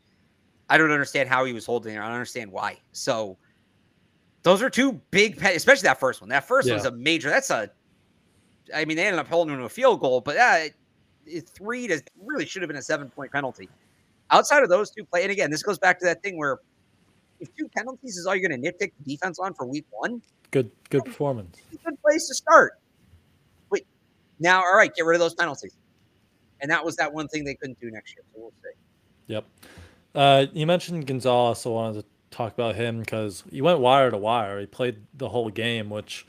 [0.69, 1.99] I don't understand how he was holding it.
[1.99, 2.79] I don't understand why.
[2.93, 3.37] So
[4.43, 6.31] those are two big, especially that first one.
[6.31, 6.75] That first yeah.
[6.75, 7.29] one was a major.
[7.29, 7.71] That's a.
[8.75, 10.65] I mean, they ended up holding him to a field goal, but uh,
[11.47, 13.69] three to really should have been a seven point penalty.
[14.33, 16.59] Outside of those two play, and again, this goes back to that thing where
[17.39, 20.23] if two penalties is all you're going to nitpick the defense on for week one,
[20.51, 21.59] good good performance.
[21.85, 22.79] Good place to start.
[23.71, 23.87] Wait,
[24.41, 25.77] now, all right, get rid of those penalties,
[26.61, 28.25] and that was that one thing they couldn't do next year.
[28.35, 28.79] So we'll see.
[29.27, 29.45] Yep.
[30.15, 34.11] Uh, you mentioned Gonzalez, so I wanted to talk about him because he went wire
[34.11, 34.59] to wire.
[34.61, 36.27] He played the whole game, which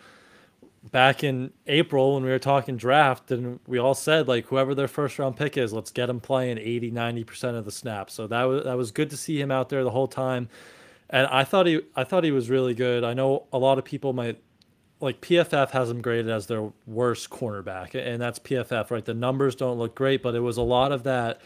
[0.92, 4.88] back in April when we were talking draft, and we all said like whoever their
[4.88, 8.14] first round pick is, let's get him playing 80, 90% of the snaps.
[8.14, 10.50] So that was that was good to see him out there the whole time.
[11.10, 13.04] And I thought he I thought he was really good.
[13.04, 14.42] I know a lot of people might
[15.00, 19.04] like PFF has him graded as their worst cornerback, and that's PFF, right?
[19.04, 21.42] The numbers don't look great, but it was a lot of that.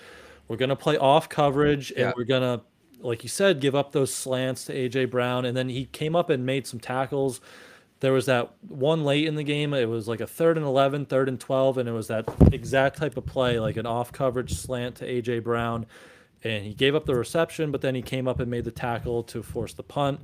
[0.48, 2.14] We're gonna play off coverage, and yeah.
[2.16, 2.62] we're gonna
[3.00, 6.30] like you said, give up those slants to AJ Brown, and then he came up
[6.30, 7.42] and made some tackles.
[8.00, 9.74] There was that one late in the game.
[9.74, 12.98] It was like a third and 11, third and 12, and it was that exact
[12.98, 15.86] type of play, like an off coverage slant to AJ Brown.
[16.44, 19.24] And he gave up the reception, but then he came up and made the tackle
[19.24, 20.20] to force the punt.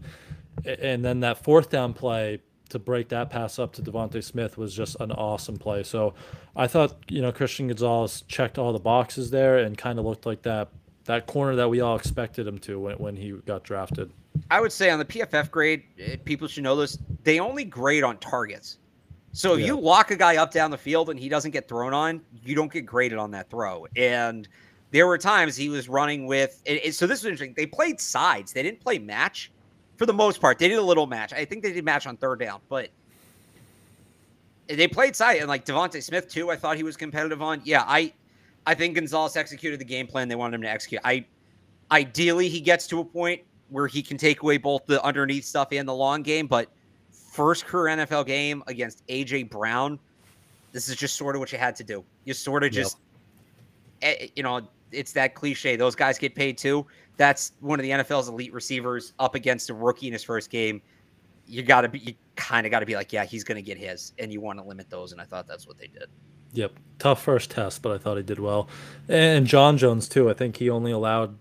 [0.64, 4.76] And then that fourth down play to break that pass up to DeVonta Smith was
[4.76, 5.84] just an awesome play.
[5.84, 6.14] So
[6.56, 10.26] I thought, you know, Christian Gonzalez checked all the boxes there and kind of looked
[10.26, 10.70] like that
[11.06, 14.12] that corner that we all expected him to when, when he got drafted.
[14.50, 15.84] I would say on the PFF grade,
[16.26, 16.98] people should know this.
[17.24, 18.78] They only grade on targets.
[19.32, 19.68] So if yeah.
[19.68, 22.56] you lock a guy up down the field and he doesn't get thrown on, you
[22.56, 23.88] don't get graded on that throw.
[23.96, 24.48] And
[24.92, 26.62] there were times he was running with.
[26.66, 27.54] It, so this was interesting.
[27.56, 28.54] They played sides.
[28.54, 29.52] They didn't play match
[29.98, 30.60] for the most part.
[30.60, 31.34] They did a little match.
[31.34, 32.90] I think they did match on third down, but
[34.68, 35.38] they played side.
[35.38, 37.62] And like DeVonta Smith too, I thought he was competitive on.
[37.66, 38.14] Yeah, I
[38.66, 41.02] I think Gonzalez executed the game plan they wanted him to execute.
[41.04, 41.26] I
[41.92, 45.70] ideally he gets to a point where he can take away both the underneath stuff
[45.72, 46.70] and the long game, but
[47.12, 50.00] first career NFL game against AJ Brown,
[50.72, 52.04] this is just sort of what you had to do.
[52.26, 52.98] You sort of just
[54.02, 54.18] yep.
[54.20, 54.62] Eh, you know,
[54.92, 55.76] it's that cliche.
[55.76, 56.86] Those guys get paid too.
[57.18, 60.82] That's one of the NFL's elite receivers up against a rookie in his first game.
[61.48, 63.62] You got to be, you kind of got to be like, yeah, he's going to
[63.62, 65.12] get his, and you want to limit those.
[65.12, 66.08] And I thought that's what they did.
[66.54, 68.68] Yep, tough first test, but I thought he did well.
[69.10, 70.30] And John Jones too.
[70.30, 71.38] I think he only allowed,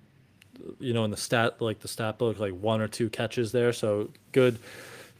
[0.78, 3.72] you know, in the stat like the stat book, like one or two catches there.
[3.72, 4.58] So good,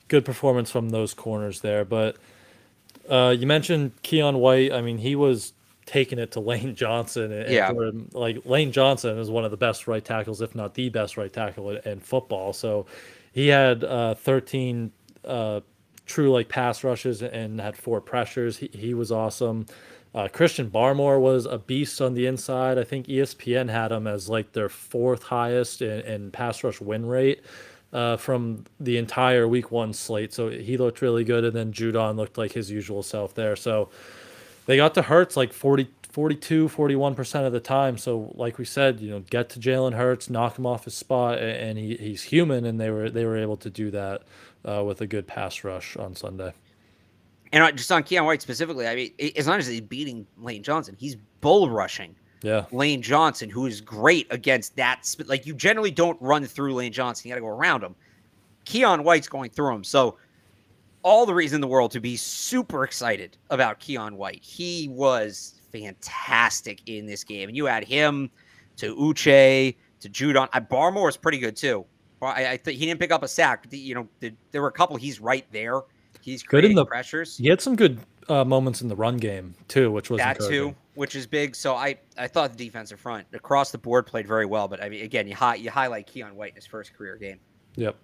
[0.08, 1.84] good performance from those corners there.
[1.84, 2.16] But
[3.08, 4.72] uh, you mentioned Keion White.
[4.72, 5.52] I mean, he was
[5.86, 7.32] taking it to Lane Johnson.
[7.32, 7.72] And, yeah.
[8.12, 11.32] like Lane Johnson is one of the best right tackles, if not the best right
[11.32, 12.52] tackle in, in football.
[12.52, 12.86] So
[13.32, 14.92] he had uh, 13
[15.24, 15.60] uh,
[16.06, 18.58] true like pass rushes and had four pressures.
[18.58, 19.66] He, he was awesome.
[20.14, 22.78] Uh, Christian Barmore was a beast on the inside.
[22.78, 27.06] I think ESPN had him as like their fourth highest in, in pass rush win
[27.06, 27.42] rate
[27.92, 30.34] uh, from the entire week one slate.
[30.34, 31.44] So he looked really good.
[31.44, 33.56] And then Judon looked like his usual self there.
[33.56, 33.88] So
[34.66, 37.96] they got to Hurts like 40, 42, 41% of the time.
[37.96, 41.38] So like we said, you know, get to Jalen Hurts, knock him off his spot
[41.38, 42.66] and he, he's human.
[42.66, 44.22] And they were, they were able to do that
[44.64, 46.52] uh, with a good pass rush on Sunday.
[47.52, 50.96] And just on Keion White specifically, I mean, as long as he's beating Lane Johnson,
[50.98, 52.16] he's bull rushing.
[52.42, 55.14] Yeah, Lane Johnson, who is great against that.
[55.26, 57.94] Like you generally don't run through Lane Johnson; you got to go around him.
[58.64, 60.16] Keion White's going through him, so
[61.02, 64.42] all the reason in the world to be super excited about Keion White.
[64.42, 68.30] He was fantastic in this game, and you add him
[68.76, 70.48] to Uche to Judon.
[70.52, 71.84] I Barmore is pretty good too.
[72.26, 73.68] I, I think he didn't pick up a sack.
[73.70, 74.96] The, you know, the, there were a couple.
[74.96, 75.82] He's right there.
[76.20, 77.36] He's good in the pressures.
[77.36, 77.98] He had some good
[78.28, 81.56] uh, moments in the run game too, which was that too, which is big.
[81.56, 84.68] So I I thought the defensive front across the board played very well.
[84.68, 87.40] But I mean, again, you hi- you highlight Keion White in his first career game.
[87.74, 87.96] Yep.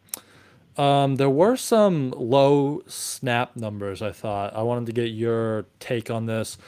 [0.76, 4.00] Um, there were some low snap numbers.
[4.02, 6.58] I thought I wanted to get your take on this.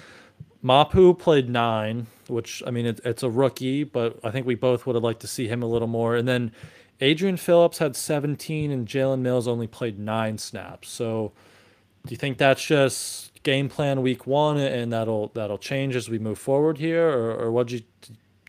[0.62, 4.86] Mapu played nine, which I mean it, it's a rookie, but I think we both
[4.86, 6.16] would have liked to see him a little more.
[6.16, 6.52] And then
[7.00, 10.90] Adrian Phillips had 17, and Jalen Mills only played nine snaps.
[10.90, 11.32] So,
[12.06, 16.18] do you think that's just game plan week one, and that'll that'll change as we
[16.18, 17.82] move forward here, or, or what you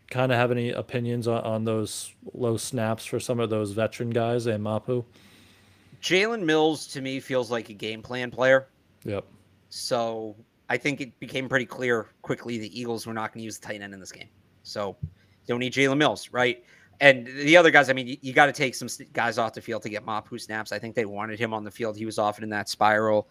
[0.10, 4.10] kind of have any opinions on, on those low snaps for some of those veteran
[4.10, 5.04] guys and Mapu?
[6.02, 8.68] Jalen Mills to me feels like a game plan player.
[9.06, 9.26] Yep.
[9.70, 10.36] So
[10.70, 13.68] I think it became pretty clear quickly the Eagles were not going to use the
[13.68, 14.30] tight end in this game.
[14.64, 14.98] So
[15.48, 16.64] don't need Jalen Mills, right?
[17.02, 19.62] And the other guys, I mean, you, you got to take some guys off the
[19.62, 20.72] field to get Mapu snaps.
[20.72, 21.98] I think they wanted him on the field.
[21.98, 23.28] He was often in that spiral.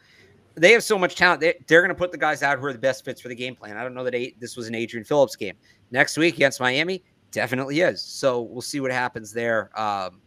[0.57, 1.41] They have so much talent.
[1.41, 3.35] They, are going to put the guys out who are the best fits for the
[3.35, 3.77] game plan.
[3.77, 5.55] I don't know that this was an Adrian Phillips game.
[5.93, 8.03] Next week against Miami, definitely is.
[8.03, 9.71] So we'll see what happens there.
[9.81, 10.21] Um,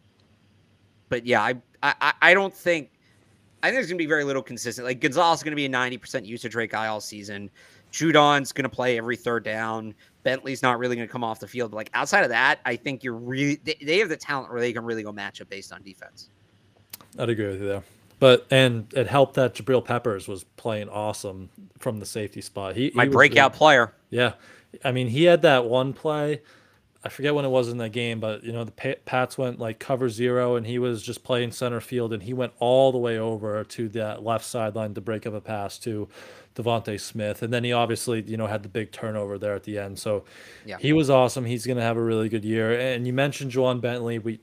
[1.09, 2.91] but yeah, I, I I don't think
[3.61, 4.87] I think there's gonna be very little consistent.
[4.87, 7.51] Like Gonzalez is gonna be a 90% usage rate guy all season.
[7.93, 9.93] Judon's gonna play every third down.
[10.23, 11.71] Bentley's not really gonna come off the field.
[11.71, 14.59] But like outside of that, I think you're really they, they have the talent where
[14.59, 16.29] they can really go match up based on defense.
[17.17, 17.83] I'd agree with you there.
[18.19, 22.75] But and it helped that Jabril Peppers was playing awesome from the safety spot.
[22.75, 23.93] He my he breakout player.
[24.09, 24.33] Yeah,
[24.83, 26.41] I mean he had that one play
[27.05, 29.77] I forget when it was in the game, but you know the Pats went like
[29.77, 33.19] cover zero, and he was just playing center field, and he went all the way
[33.19, 36.07] over to that left sideline to break up a pass to
[36.55, 39.77] DeVonta Smith, and then he obviously you know had the big turnover there at the
[39.77, 39.99] end.
[39.99, 40.23] So
[40.65, 40.77] yeah.
[40.79, 41.45] he was awesome.
[41.45, 42.77] He's going to have a really good year.
[42.79, 44.19] And you mentioned Ja'Whaun Bentley.
[44.19, 44.39] We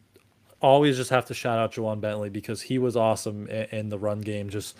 [0.61, 4.21] always just have to shout out Ja'Whaun Bentley because he was awesome in the run
[4.21, 4.51] game.
[4.51, 4.77] Just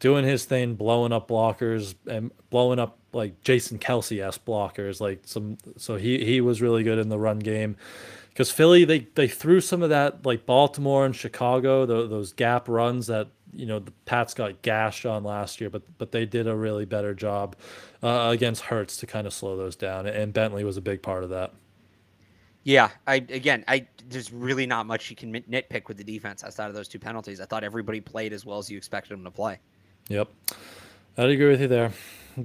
[0.00, 5.00] doing his thing, blowing up blockers and blowing up like Jason Kelce s blockers.
[5.00, 7.76] Like some, so he he was really good in the run game.
[8.28, 12.68] Because Philly, they they threw some of that like Baltimore and Chicago, the, those gap
[12.68, 16.46] runs that you know the Pats got gashed on last year, but but they did
[16.46, 17.56] a really better job
[18.02, 21.24] uh, against Hurts to kind of slow those down, and Bentley was a big part
[21.24, 21.52] of that.
[22.64, 26.66] Yeah, I again, I there's really not much you can nitpick with the defense outside
[26.68, 27.40] of those two penalties.
[27.40, 29.58] I thought everybody played as well as you expected them to play.
[30.08, 30.28] Yep.
[31.16, 31.92] I'd agree with you there.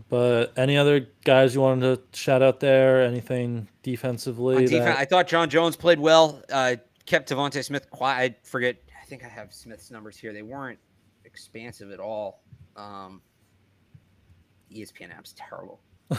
[0.10, 3.04] But any other guys you wanted to shout out there?
[3.04, 4.66] Anything defensively?
[4.66, 6.42] Defense, I thought John Jones played well.
[6.52, 8.40] Uh, kept DeVonta Smith quiet.
[8.44, 8.78] I forget.
[9.00, 10.34] I think I have Smith's numbers here.
[10.34, 10.80] They weren't
[11.26, 12.42] expansive at all.
[12.76, 13.22] Um,
[14.74, 15.80] ESPN app's terrible.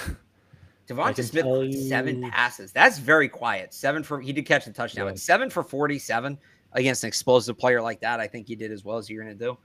[0.88, 1.88] DeVonta Smith you...
[1.88, 2.72] seven passes.
[2.72, 3.72] That's very quiet.
[3.72, 5.12] Seven for he did catch the touchdown, yeah.
[5.12, 6.38] but seven for forty-seven
[6.72, 8.20] against an explosive player like that.
[8.20, 9.58] I think he did as well as you're going to do.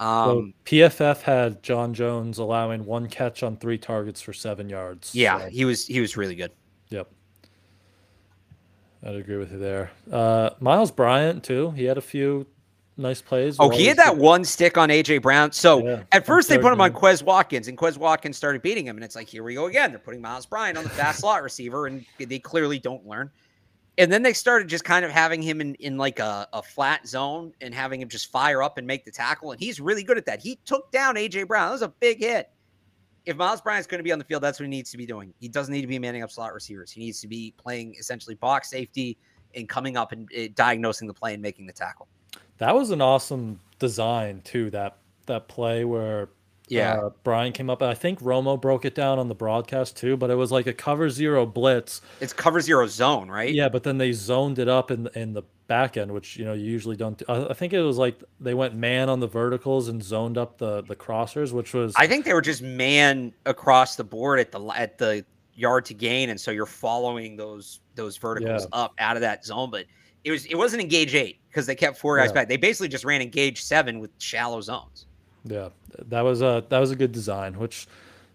[0.00, 5.14] Um, so PFF had John Jones allowing one catch on three targets for seven yards.
[5.14, 5.48] Yeah, so.
[5.50, 6.52] he was he was really good.
[6.88, 7.08] Yep.
[9.04, 9.90] I'd agree with you there.
[10.10, 11.72] Uh, Myles Bryant too.
[11.72, 12.46] He had a few
[12.96, 13.56] nice plays.
[13.58, 15.52] Oh, he had that one stick on AJ Brown.
[15.52, 18.86] So yeah, at first they put him on Quez Watkins, and Quez Watkins started beating
[18.86, 19.90] him, and it's like here we go again.
[19.90, 23.30] They're putting Myles Bryant on the fast slot receiver, and they clearly don't learn
[23.98, 27.06] and then they started just kind of having him in, in like a, a flat
[27.06, 29.52] zone and having him just fire up and make the tackle.
[29.52, 30.40] And he's really good at that.
[30.40, 31.68] He took down AJ Brown.
[31.68, 32.50] That was a big hit.
[33.26, 35.06] If Myles Bryant's going to be on the field, that's what he needs to be
[35.06, 35.32] doing.
[35.38, 36.90] He doesn't need to be manning up slot receivers.
[36.90, 39.18] He needs to be playing essentially box safety
[39.54, 42.08] and coming up and uh, diagnosing the play and making the tackle.
[42.58, 44.70] That was an awesome design too.
[44.70, 44.96] That
[45.26, 46.28] that play where
[46.72, 46.94] yeah.
[46.94, 50.16] Uh, Brian came up, I think Romo broke it down on the broadcast too.
[50.16, 52.00] But it was like a cover zero blitz.
[52.20, 53.52] It's cover zero zone, right?
[53.52, 56.54] Yeah, but then they zoned it up in in the back end, which you know
[56.54, 57.18] you usually don't.
[57.18, 57.24] Do.
[57.28, 60.58] I, I think it was like they went man on the verticals and zoned up
[60.58, 61.94] the the crossers, which was.
[61.96, 65.24] I think they were just man across the board at the at the
[65.54, 68.80] yard to gain, and so you're following those those verticals yeah.
[68.80, 69.86] up out of that zone, but.
[70.24, 72.34] It was it wasn't engage eight because they kept four guys yeah.
[72.34, 72.48] back.
[72.48, 75.04] They basically just ran engage seven with shallow zones.
[75.44, 77.86] Yeah, that was a that was a good design, which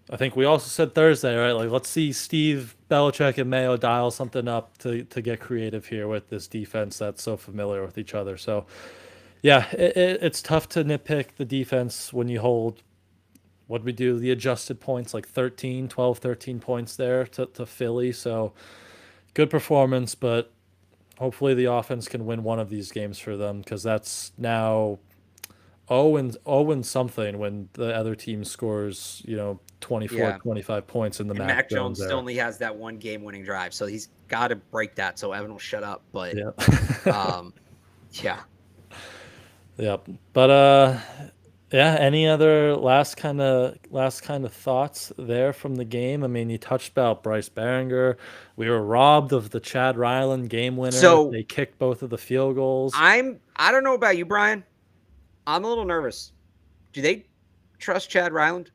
[0.10, 1.52] I think we also said Thursday, right?
[1.52, 6.08] Like, let's see Steve Belichick and Mayo dial something up to to get creative here
[6.08, 8.38] with this defense that's so familiar with each other.
[8.38, 8.66] So,
[9.42, 12.84] Yeah, it, it, it's tough to nitpick the defense when you hold
[13.68, 18.14] what we do the adjusted points like 13 12 13 points there to, to philly
[18.14, 18.54] so
[19.34, 20.54] good performance but
[21.18, 25.00] hopefully the offense can win one of these games for them because that's now
[25.90, 30.38] 0 and 0 and something when the other team scores you know 24 Yeah.
[30.38, 33.44] 25 points in the And Mac, Mac Jones still only has that one game winning
[33.44, 35.20] drive, so he's got to break that.
[35.20, 36.04] So Evan will shut up.
[36.12, 37.54] But yeah um,
[38.12, 38.42] yeah,
[39.78, 40.10] Yep.
[40.34, 41.00] But uh
[41.72, 46.24] yeah, any other last kind of last kind of thoughts there from the game?
[46.24, 48.16] I mean, you touched about Bryce Baringer.
[48.56, 50.92] We were robbed of the Chad Ryland game winner.
[50.92, 52.94] So- they kicked both of the field goals.
[52.96, 53.40] I'm.
[53.56, 54.64] I don't know about you, Brian.
[55.46, 56.34] I'm a little nervous.
[56.94, 57.26] Do they
[57.80, 58.72] trust Chad Ryland,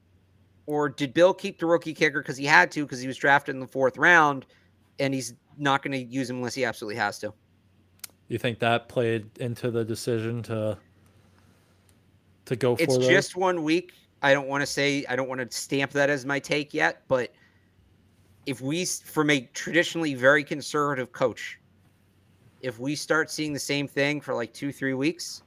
[0.66, 3.54] or did Bill keep the rookie kicker because he had to because he was drafted
[3.54, 4.46] in the fourth round,
[4.98, 7.32] and he's not going to use him unless he absolutely has to?
[8.32, 10.78] you think that played into the decision to
[12.46, 13.92] to go for It's just one week.
[14.22, 17.02] I don't want to say I don't want to stamp that as my take yet,
[17.08, 17.32] but
[18.46, 21.58] if we, from a traditionally very conservative coach,
[22.60, 25.42] if we start seeing the same thing for like two, three weeks,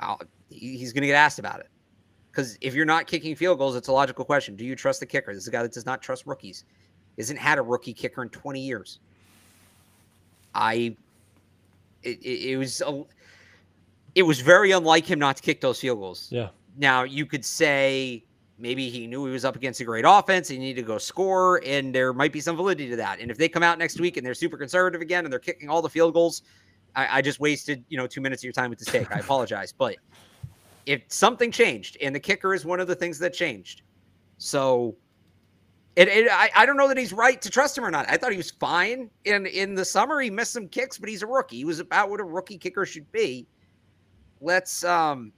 [0.00, 0.20] I'll,
[0.50, 1.68] he's going to get asked about it.
[2.30, 4.56] Because if you're not kicking field goals, it's a logical question.
[4.56, 5.34] Do you trust the kicker?
[5.34, 6.64] This is a guy that does not trust rookies.
[7.16, 9.00] Isn't had a rookie kicker in 20 years.
[10.54, 10.96] I,
[12.02, 13.04] it, it, it was a,
[14.14, 16.28] it was very unlike him not to kick those field goals.
[16.30, 16.48] yeah.
[16.76, 18.24] Now you could say
[18.58, 20.98] maybe he knew he was up against a great offense and he needed to go
[20.98, 23.20] score, and there might be some validity to that.
[23.20, 25.68] And if they come out next week and they're super conservative again and they're kicking
[25.68, 26.42] all the field goals,
[26.94, 29.10] I, I just wasted you know two minutes of your time with this take.
[29.14, 29.96] I apologize, but
[30.86, 33.82] if something changed, and the kicker is one of the things that changed,
[34.38, 34.96] so.
[35.94, 38.06] It, it, I, I don't know that he's right to trust him or not.
[38.08, 40.22] I thought he was fine in in the summer.
[40.22, 41.58] He missed some kicks, but he's a rookie.
[41.58, 43.46] He was about what a rookie kicker should be.
[44.42, 45.32] Let's um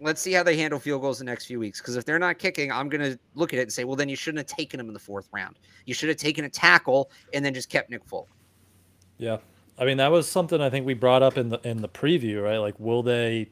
[0.00, 1.80] let's see how they handle field goals the next few weeks.
[1.80, 4.16] Because if they're not kicking, I'm gonna look at it and say, well, then you
[4.16, 5.58] shouldn't have taken him in the fourth round.
[5.86, 8.28] You should have taken a tackle and then just kept Nick Folk.
[9.18, 9.38] Yeah.
[9.78, 12.42] I mean, that was something I think we brought up in the in the preview,
[12.44, 12.58] right?
[12.58, 13.50] Like will they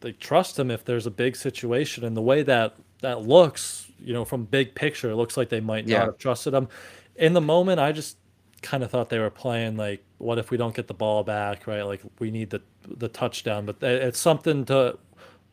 [0.00, 4.12] they trust him if there's a big situation and the way that that looks, you
[4.12, 6.04] know, from big picture, it looks like they might not Yeah.
[6.06, 6.68] have trusted him.
[7.16, 8.16] In the moment, I just
[8.62, 11.66] kind of thought they were playing like what if we don't get the ball back,
[11.66, 11.82] right?
[11.82, 14.98] Like we need the the touchdown, but it's something to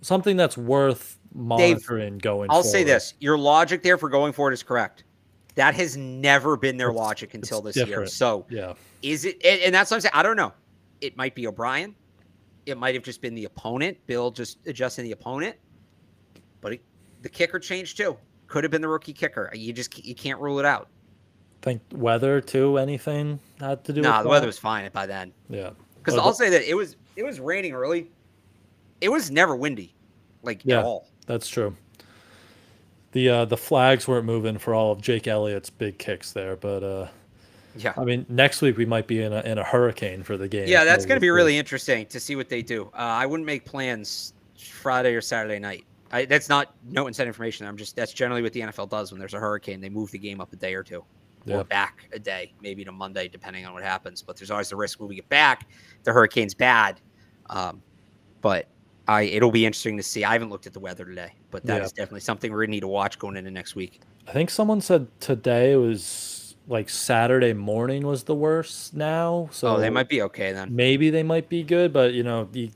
[0.01, 2.51] something that's worth monitoring going forward.
[2.51, 5.03] I'll say this: your logic there for going for it is correct.
[5.55, 8.05] That has never been their It's- logic until this year.
[8.05, 8.74] So Yeah.
[9.01, 9.43] is it?
[9.43, 10.13] And, and that's what I'm saying.
[10.13, 10.53] I don't know.
[11.01, 11.95] It might be O'Brien.
[12.65, 13.97] It might have just been the opponent.
[14.05, 15.55] Bill just adjusting the opponent.
[16.61, 16.82] But it,
[17.24, 18.15] the kicker changed too.
[18.47, 19.49] Could have been the rookie kicker.
[19.53, 20.89] You just you can't rule it out.
[21.62, 24.05] Think weather too, anything had to do with?
[24.10, 25.34] Nah, with the weather was fine by then.
[25.49, 25.72] Yeah.
[25.97, 28.10] Because I'll say that it was it was raining early.
[29.01, 29.93] It was never windy,
[30.43, 30.80] like Yeah.
[30.80, 31.07] at all.
[31.26, 31.76] That's true.
[33.12, 36.84] The uh, the flags weren't moving for all of Jake Elliott's big kicks there, but
[36.84, 37.07] uh,
[37.76, 40.47] Yeah, I mean next week we might be in a in a hurricane for the
[40.47, 40.68] game.
[40.68, 42.86] yeah, that's going to be really interesting to see what they do.
[42.93, 45.84] Uh, I wouldn't make plans Friday or Saturday night.
[46.12, 47.68] I, that's not no inside information.
[47.68, 49.82] I'm just that's generally what the NFL does when there's a hurricane.
[49.82, 51.03] They move the game up a day or two,
[51.45, 51.57] Yeah.
[51.57, 54.21] or back a day, maybe to Monday, depending on what happens.
[54.21, 55.67] But there's always the risk when we get back.
[56.03, 56.99] The hurricane's bad,
[57.49, 57.81] um,
[58.41, 58.67] but
[59.07, 60.23] I it'll be interesting to see.
[60.23, 62.03] I haven't looked at the weather today, but that is Yeah.
[62.03, 64.01] definitely something we're gonna need to watch going into next week.
[64.27, 69.49] I think someone said today was like Saturday morning was the worst now.
[69.51, 70.75] So oh, they might be okay then.
[70.75, 72.69] maybe they might be good, but you know you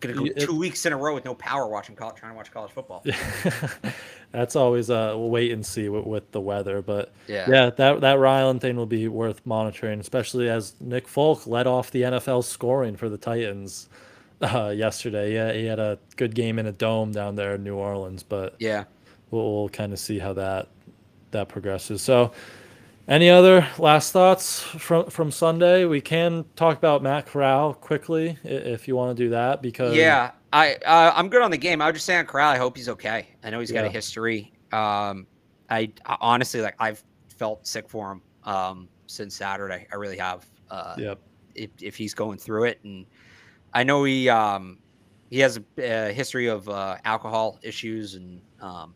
[0.00, 2.32] Gonna go You- it- two weeks in a row with no power watching college, trying
[2.32, 3.04] to watch college football.
[4.32, 6.82] that's always a wait and see with, with the weather.
[6.82, 7.46] But Yeah.
[7.48, 11.90] yeah, that that Ryland thing will be worth monitoring, especially as Nick Folk led off
[11.90, 13.88] the NFL scoring for the Titans
[14.42, 15.34] uh, yesterday.
[15.34, 18.54] Yeah, he had a good game in a dome down there in New Orleans, but
[18.58, 18.84] Yeah.
[19.30, 20.68] we'll, we'll kind of see how that
[21.30, 22.00] that progresses.
[22.00, 22.32] So,
[23.08, 25.84] any other last thoughts from from Sunday?
[25.84, 30.32] We can talk about Matt Corral quickly if you want to do that because Yeah,
[30.52, 31.80] I uh, I'm good on the game.
[31.82, 33.36] I would just say on Corral, I hope he's okay.
[33.42, 34.54] I know he's got a history.
[34.72, 35.26] Um,
[35.70, 39.86] I, I honestly like I've felt sick for him um since Saturday.
[39.92, 40.46] I really have.
[40.70, 41.20] Uh, Yep.
[41.54, 43.06] if if he's going through it, and
[43.72, 44.80] I know he um
[45.30, 48.94] he has a, a history of uh, alcohol issues, and um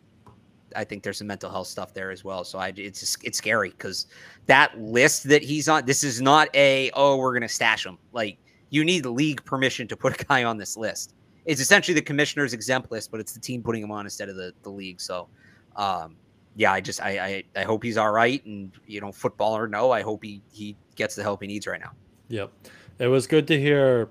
[0.76, 2.44] I think there's some mental health stuff there as well.
[2.44, 4.06] So I it's it's scary because
[4.46, 5.84] that list that he's on.
[5.86, 7.98] This is not a oh we're gonna stash him.
[8.12, 8.38] Like
[8.70, 11.14] you need league permission to put a guy on this list.
[11.44, 14.36] It's essentially the commissioner's exempt list, but it's the team putting him on instead of
[14.36, 15.00] the the league.
[15.00, 15.28] So.
[15.76, 16.16] um
[16.54, 19.66] yeah, I just I, I I hope he's all right, and you know, football or
[19.66, 21.92] no, I hope he he gets the help he needs right now.
[22.28, 22.50] Yep.
[22.98, 24.10] It was good to hear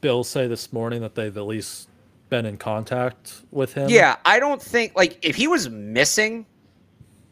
[0.00, 1.88] Bill say this morning that they've at least
[2.28, 3.88] been in contact with him?
[3.88, 6.46] Yeah, I don't think like if he was missing,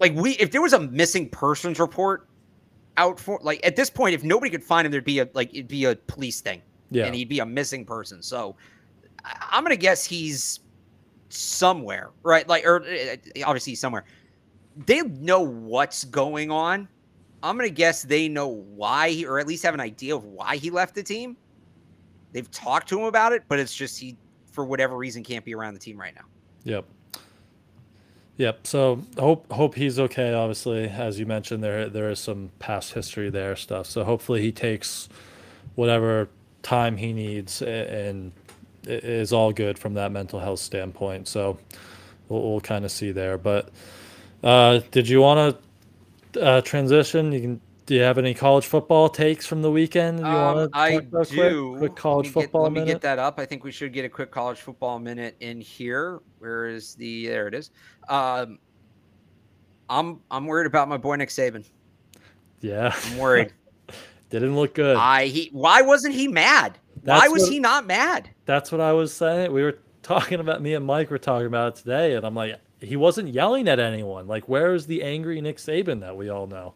[0.00, 2.28] like we if there was a missing persons report
[2.96, 5.50] out for like at this point, if nobody could find him, there'd be a like
[5.52, 6.62] it'd be a police thing.
[6.90, 7.06] Yeah.
[7.06, 8.22] And he'd be a missing person.
[8.22, 8.56] So
[9.24, 10.60] I'm gonna guess he's
[11.28, 12.46] somewhere, right?
[12.48, 14.04] Like or uh, obviously he's somewhere.
[14.86, 16.88] They know what's going on.
[17.42, 20.56] I'm gonna guess they know why he or at least have an idea of why
[20.56, 21.36] he left the team.
[22.32, 24.16] They've talked to him about it, but it's just he
[24.54, 26.24] for whatever reason can't be around the team right now.
[26.62, 26.84] Yep.
[28.36, 28.66] Yep.
[28.66, 30.32] So hope hope he's okay.
[30.32, 33.86] Obviously, as you mentioned, there there is some past history there stuff.
[33.86, 35.08] So hopefully he takes
[35.74, 36.28] whatever
[36.62, 38.32] time he needs and
[38.84, 41.26] is all good from that mental health standpoint.
[41.28, 41.58] So
[42.28, 43.38] we'll, we'll kind of see there.
[43.38, 43.70] But
[44.42, 45.58] uh, did you want
[46.32, 47.32] to uh, transition?
[47.32, 47.60] You can.
[47.86, 50.20] Do you have any college football takes from the weekend?
[50.20, 51.10] You Um, want to I do.
[51.10, 53.38] quick, quick college let football Get, let me get that up.
[53.38, 56.20] I think we should get a quick college football minute in here.
[56.38, 57.26] Where is the?
[57.28, 57.70] There it is.
[58.08, 58.58] Um,
[59.90, 61.64] I'm I'm worried about my boy Nick Saban.
[62.60, 63.52] yeah, I'm worried.
[64.30, 64.96] didn't look good.
[64.96, 65.50] I he.
[65.52, 66.78] Why wasn't he mad?
[67.02, 68.30] why was what- he not mad?
[68.46, 69.52] That's what I was saying.
[69.52, 72.58] We were talking about me and Mike were talking about it today, and I'm like,
[72.80, 74.26] he wasn't yelling at anyone.
[74.26, 76.72] Like, where is the angry Nick Saban that we all know?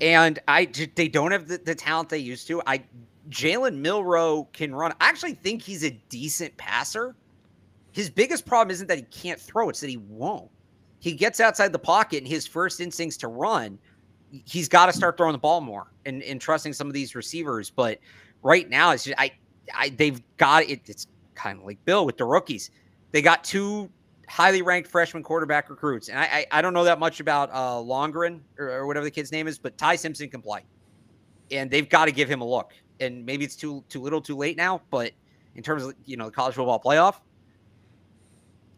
[0.00, 2.62] And I they don't have the, the talent they used to.
[2.66, 2.82] I
[3.30, 4.92] Jalen Milroe can run.
[5.00, 7.16] I actually think he's a decent passer.
[7.92, 10.50] His biggest problem isn't that he can't throw; it's that he won't.
[11.00, 13.78] He gets outside the pocket, and his first instincts to run.
[14.30, 17.70] He's got to start throwing the ball more and, and trusting some of these receivers.
[17.70, 17.98] But
[18.42, 19.32] right now, it's just, I,
[19.74, 20.82] I they've got it.
[20.86, 22.70] It's kind of like Bill with the rookies.
[23.10, 23.90] They got two
[24.28, 27.76] highly ranked freshman quarterback recruits, and I I, I don't know that much about uh,
[27.76, 30.64] Longren or, or whatever the kid's name is, but Ty Simpson can play,
[31.50, 32.72] and they've got to give him a look.
[33.00, 34.82] And maybe it's too too little, too late now.
[34.90, 35.12] But
[35.54, 37.16] in terms of you know the college football playoff,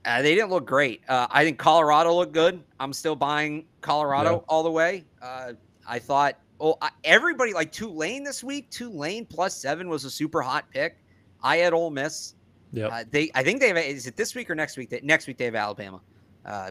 [0.05, 1.03] uh, they didn't look great.
[1.09, 2.63] Uh, I think Colorado looked good.
[2.79, 4.45] I'm still buying Colorado Yeah.
[4.49, 5.05] all the way.
[5.21, 5.53] Uh,
[5.87, 8.71] I thought, oh, I, everybody like Tulane this week.
[8.71, 10.97] Tulane plus seven was a super hot pick.
[11.43, 12.35] I had Ole Miss.
[12.73, 12.91] Yep.
[12.93, 13.77] Uh, they, I think they have.
[13.79, 14.91] Is it this week or next week?
[14.91, 16.01] That next week they have Alabama.
[16.45, 16.71] Uh,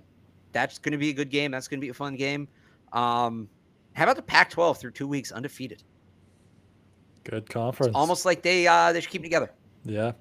[0.52, 1.52] that's going to be a good game.
[1.52, 2.48] That's going to be a fun game.
[2.94, 3.48] Um,
[3.94, 5.84] how about the Pac-12 through two weeks undefeated?
[7.24, 7.96] Good conference.
[7.96, 9.52] Almost like they uh, they should keep it together.
[9.84, 10.14] Yeah.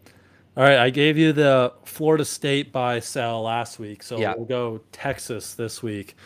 [0.57, 0.79] All right.
[0.79, 4.35] I gave you the Florida State buy sell last week, so Yeah.
[4.37, 6.17] we'll go Texas this week.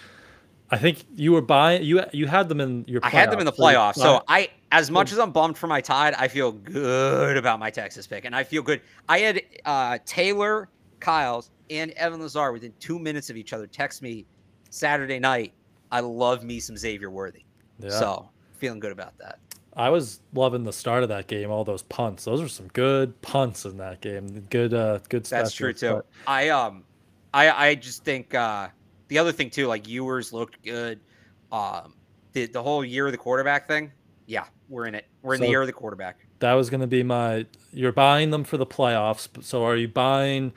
[0.70, 1.84] I think you were buying.
[1.84, 3.00] You you had them in your.
[3.04, 4.02] I had them in the playoffs, so.
[4.02, 7.70] So I, as much as I'm bummed for my Tide, I feel good about my
[7.70, 8.80] Texas pick, and I feel good.
[9.08, 14.02] I had uh, Taylor, Kyles, and Evan Lazar within two minutes of each other text
[14.02, 14.24] me
[14.70, 15.52] Saturday night.
[15.92, 17.44] I love me some Xavier Worthy.
[17.78, 17.90] yeah.
[17.90, 19.38] So feeling good about that.
[19.76, 21.50] I was loving the start of that game.
[21.50, 22.24] All those punts.
[22.24, 24.46] Those were some good punts in that game.
[24.48, 24.72] Good.
[24.72, 25.00] Uh.
[25.08, 25.26] Good.
[25.26, 25.42] Stuff.
[25.42, 26.02] That's true too.
[26.26, 26.84] I um,
[27.34, 28.68] I I just think uh,
[29.08, 30.98] the other thing too, like Ewers looked good.
[31.50, 31.94] Um,
[32.32, 33.92] the the whole year of the quarterback thing.
[34.32, 35.04] Yeah, we're in it.
[35.20, 36.26] We're in the So- year of the quarterback.
[36.38, 37.44] That was going to be my.
[37.72, 39.28] You're buying them for the playoffs.
[39.44, 40.52] So are you buying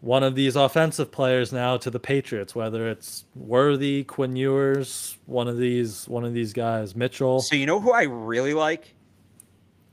[0.00, 2.54] one of these offensive players now to the Patriots?
[2.54, 7.66] Whether it's Worthy, Quinn Ewers, one of these, one of these guys, Mitchell So you
[7.66, 8.94] know who I really like?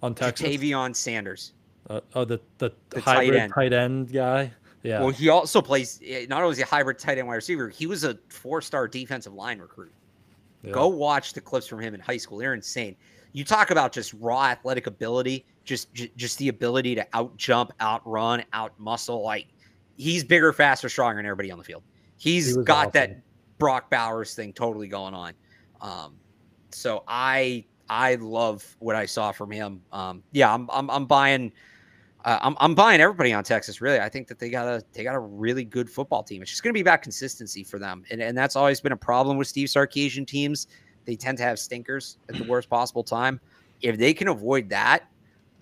[0.03, 0.47] on Texas.
[0.47, 1.53] Tavion Sanders.
[1.89, 3.53] Uh, oh, the the, The tight hybrid end.
[3.55, 4.51] tight end guy.
[4.83, 4.99] Yeah.
[4.99, 5.99] Well, he also plays.
[6.05, 8.87] eh, Not only is he a hybrid tight end wide receiver, he was a four-star
[8.87, 9.93] defensive line recruit.
[10.63, 10.71] Yeah.
[10.71, 12.95] Go watch the clips from him in high school; they're insane.
[13.33, 17.71] You talk about just raw athletic ability, just ju- just the ability to out jump,
[17.81, 19.23] outrun, out muscle.
[19.23, 19.47] Like
[19.97, 21.83] he's bigger, faster, stronger than everybody on the field.
[22.17, 22.91] He's He got awesome.
[22.93, 23.21] that
[23.57, 25.33] Brock Bowers thing totally going on.
[25.81, 26.15] Um,
[26.71, 29.81] so I I love what I saw from him.
[29.91, 31.51] Um, yeah, I'm I'm, I'm buying.
[32.25, 33.81] Uh, I'm, I'm buying everybody on Texas.
[33.81, 36.41] Really, I think that they got a they got a really good football team.
[36.41, 38.97] It's just going to be about consistency for them, and and that's always been a
[38.97, 40.67] problem with Steve Sarkisian teams.
[41.05, 43.41] They tend to have stinkers at the worst possible time.
[43.81, 45.03] If they can avoid that,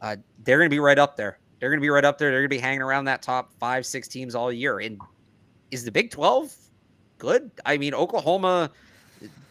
[0.01, 1.39] uh, they're going to be right up there.
[1.59, 2.30] They're going to be right up there.
[2.30, 4.80] They're going to be hanging around that top five, six teams all year.
[4.80, 4.99] And
[5.72, 6.55] is the Big Twelve
[7.18, 7.49] good?
[7.66, 8.70] I mean, Oklahoma,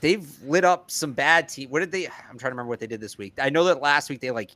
[0.01, 1.71] they've lit up some bad team.
[1.71, 2.07] What did they?
[2.07, 3.35] I'm trying to remember what they did this week.
[3.41, 4.53] I know that last week they like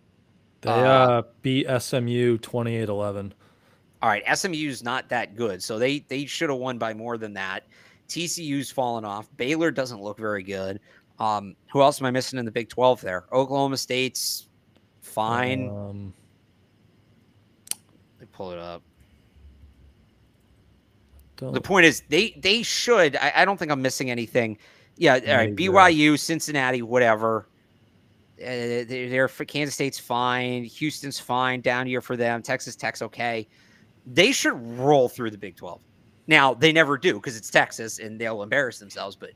[0.64, 3.32] They uh, uh, beat SMU 28-11.
[4.02, 7.34] all right, SMU's not that good, so they they should have won by more than
[7.34, 7.64] that.
[8.08, 9.28] TCU's fallen off.
[9.36, 10.80] Baylor doesn't look very good.
[11.18, 13.02] Um, who else am I missing in the Big Twelve?
[13.02, 14.48] There, Oklahoma State's
[15.02, 15.68] fine.
[15.68, 16.14] Um,
[18.18, 18.82] me pull it up.
[21.36, 23.16] The point is, they they should.
[23.16, 24.56] I, I don't think I'm missing anything.
[24.96, 25.54] Yeah, all right.
[25.54, 27.48] BYU, Cincinnati, whatever.
[28.40, 32.42] Uh, they're for Kansas State's fine, Houston's fine down here for them.
[32.42, 33.46] Texas Tech's okay.
[34.06, 35.80] They should roll through the Big 12.
[36.26, 39.30] Now they never do because it's Texas and they'll embarrass themselves, but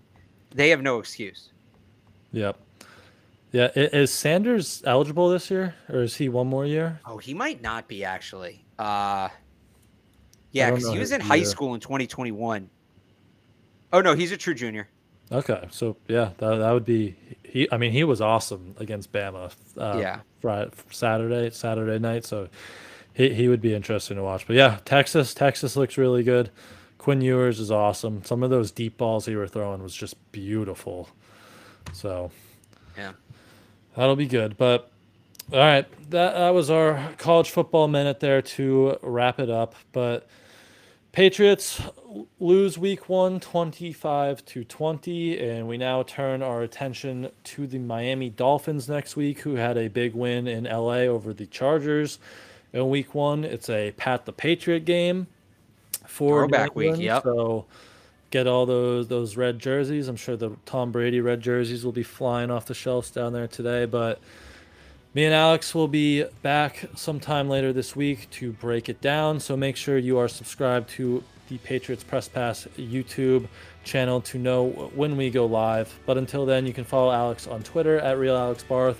[0.50, 1.50] they have no excuse.
[2.32, 2.58] Yep.
[3.52, 7.00] Yeah, is Sanders eligible this year, or is he one more year?
[7.06, 8.62] Oh, he might not be actually.
[8.78, 9.30] Uh,
[10.50, 12.68] yeah, because he was in high school in 2021.
[13.92, 14.88] Oh no, he's a true junior.
[15.30, 17.68] Okay, so yeah, that, that would be he.
[17.70, 19.52] I mean, he was awesome against Bama.
[19.76, 22.24] Uh, yeah, Friday, Saturday, Saturday night.
[22.24, 22.48] So
[23.12, 24.46] he he would be interesting to watch.
[24.46, 26.50] But yeah, Texas, Texas looks really good.
[26.96, 28.24] Quinn Ewers is awesome.
[28.24, 31.10] Some of those deep balls he were throwing was just beautiful.
[31.92, 32.30] So
[32.96, 33.12] yeah,
[33.96, 34.56] that'll be good.
[34.56, 34.90] But
[35.52, 39.74] all right, that that was our college football minute there to wrap it up.
[39.92, 40.26] But
[41.18, 41.82] Patriots
[42.38, 48.30] lose week one 25 to 20 and we now turn our attention to the Miami
[48.30, 52.20] Dolphins next week who had a big win in LA over the Chargers.
[52.72, 55.26] In week 1 it's a Pat the Patriot game
[56.06, 57.24] for back week yep.
[57.24, 57.66] So
[58.30, 60.06] get all those those red jerseys.
[60.06, 63.48] I'm sure the Tom Brady red jerseys will be flying off the shelves down there
[63.48, 64.20] today but
[65.18, 69.40] me and Alex will be back sometime later this week to break it down.
[69.40, 73.48] So make sure you are subscribed to the Patriots Press Pass YouTube
[73.82, 75.92] channel to know when we go live.
[76.06, 78.94] But until then, you can follow Alex on Twitter at RealAlexBarth.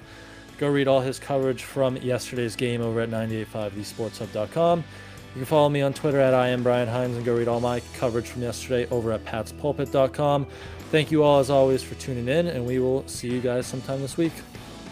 [0.59, 4.79] Go read all his coverage from yesterday's game over at 985thesportshub.com.
[4.81, 7.61] You can follow me on Twitter at I am Brian Hines and go read all
[7.61, 10.49] my coverage from yesterday over at patspulpit.com.
[10.91, 14.01] Thank you all as always for tuning in, and we will see you guys sometime
[14.01, 14.33] this week.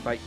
[0.05, 0.21] Bye.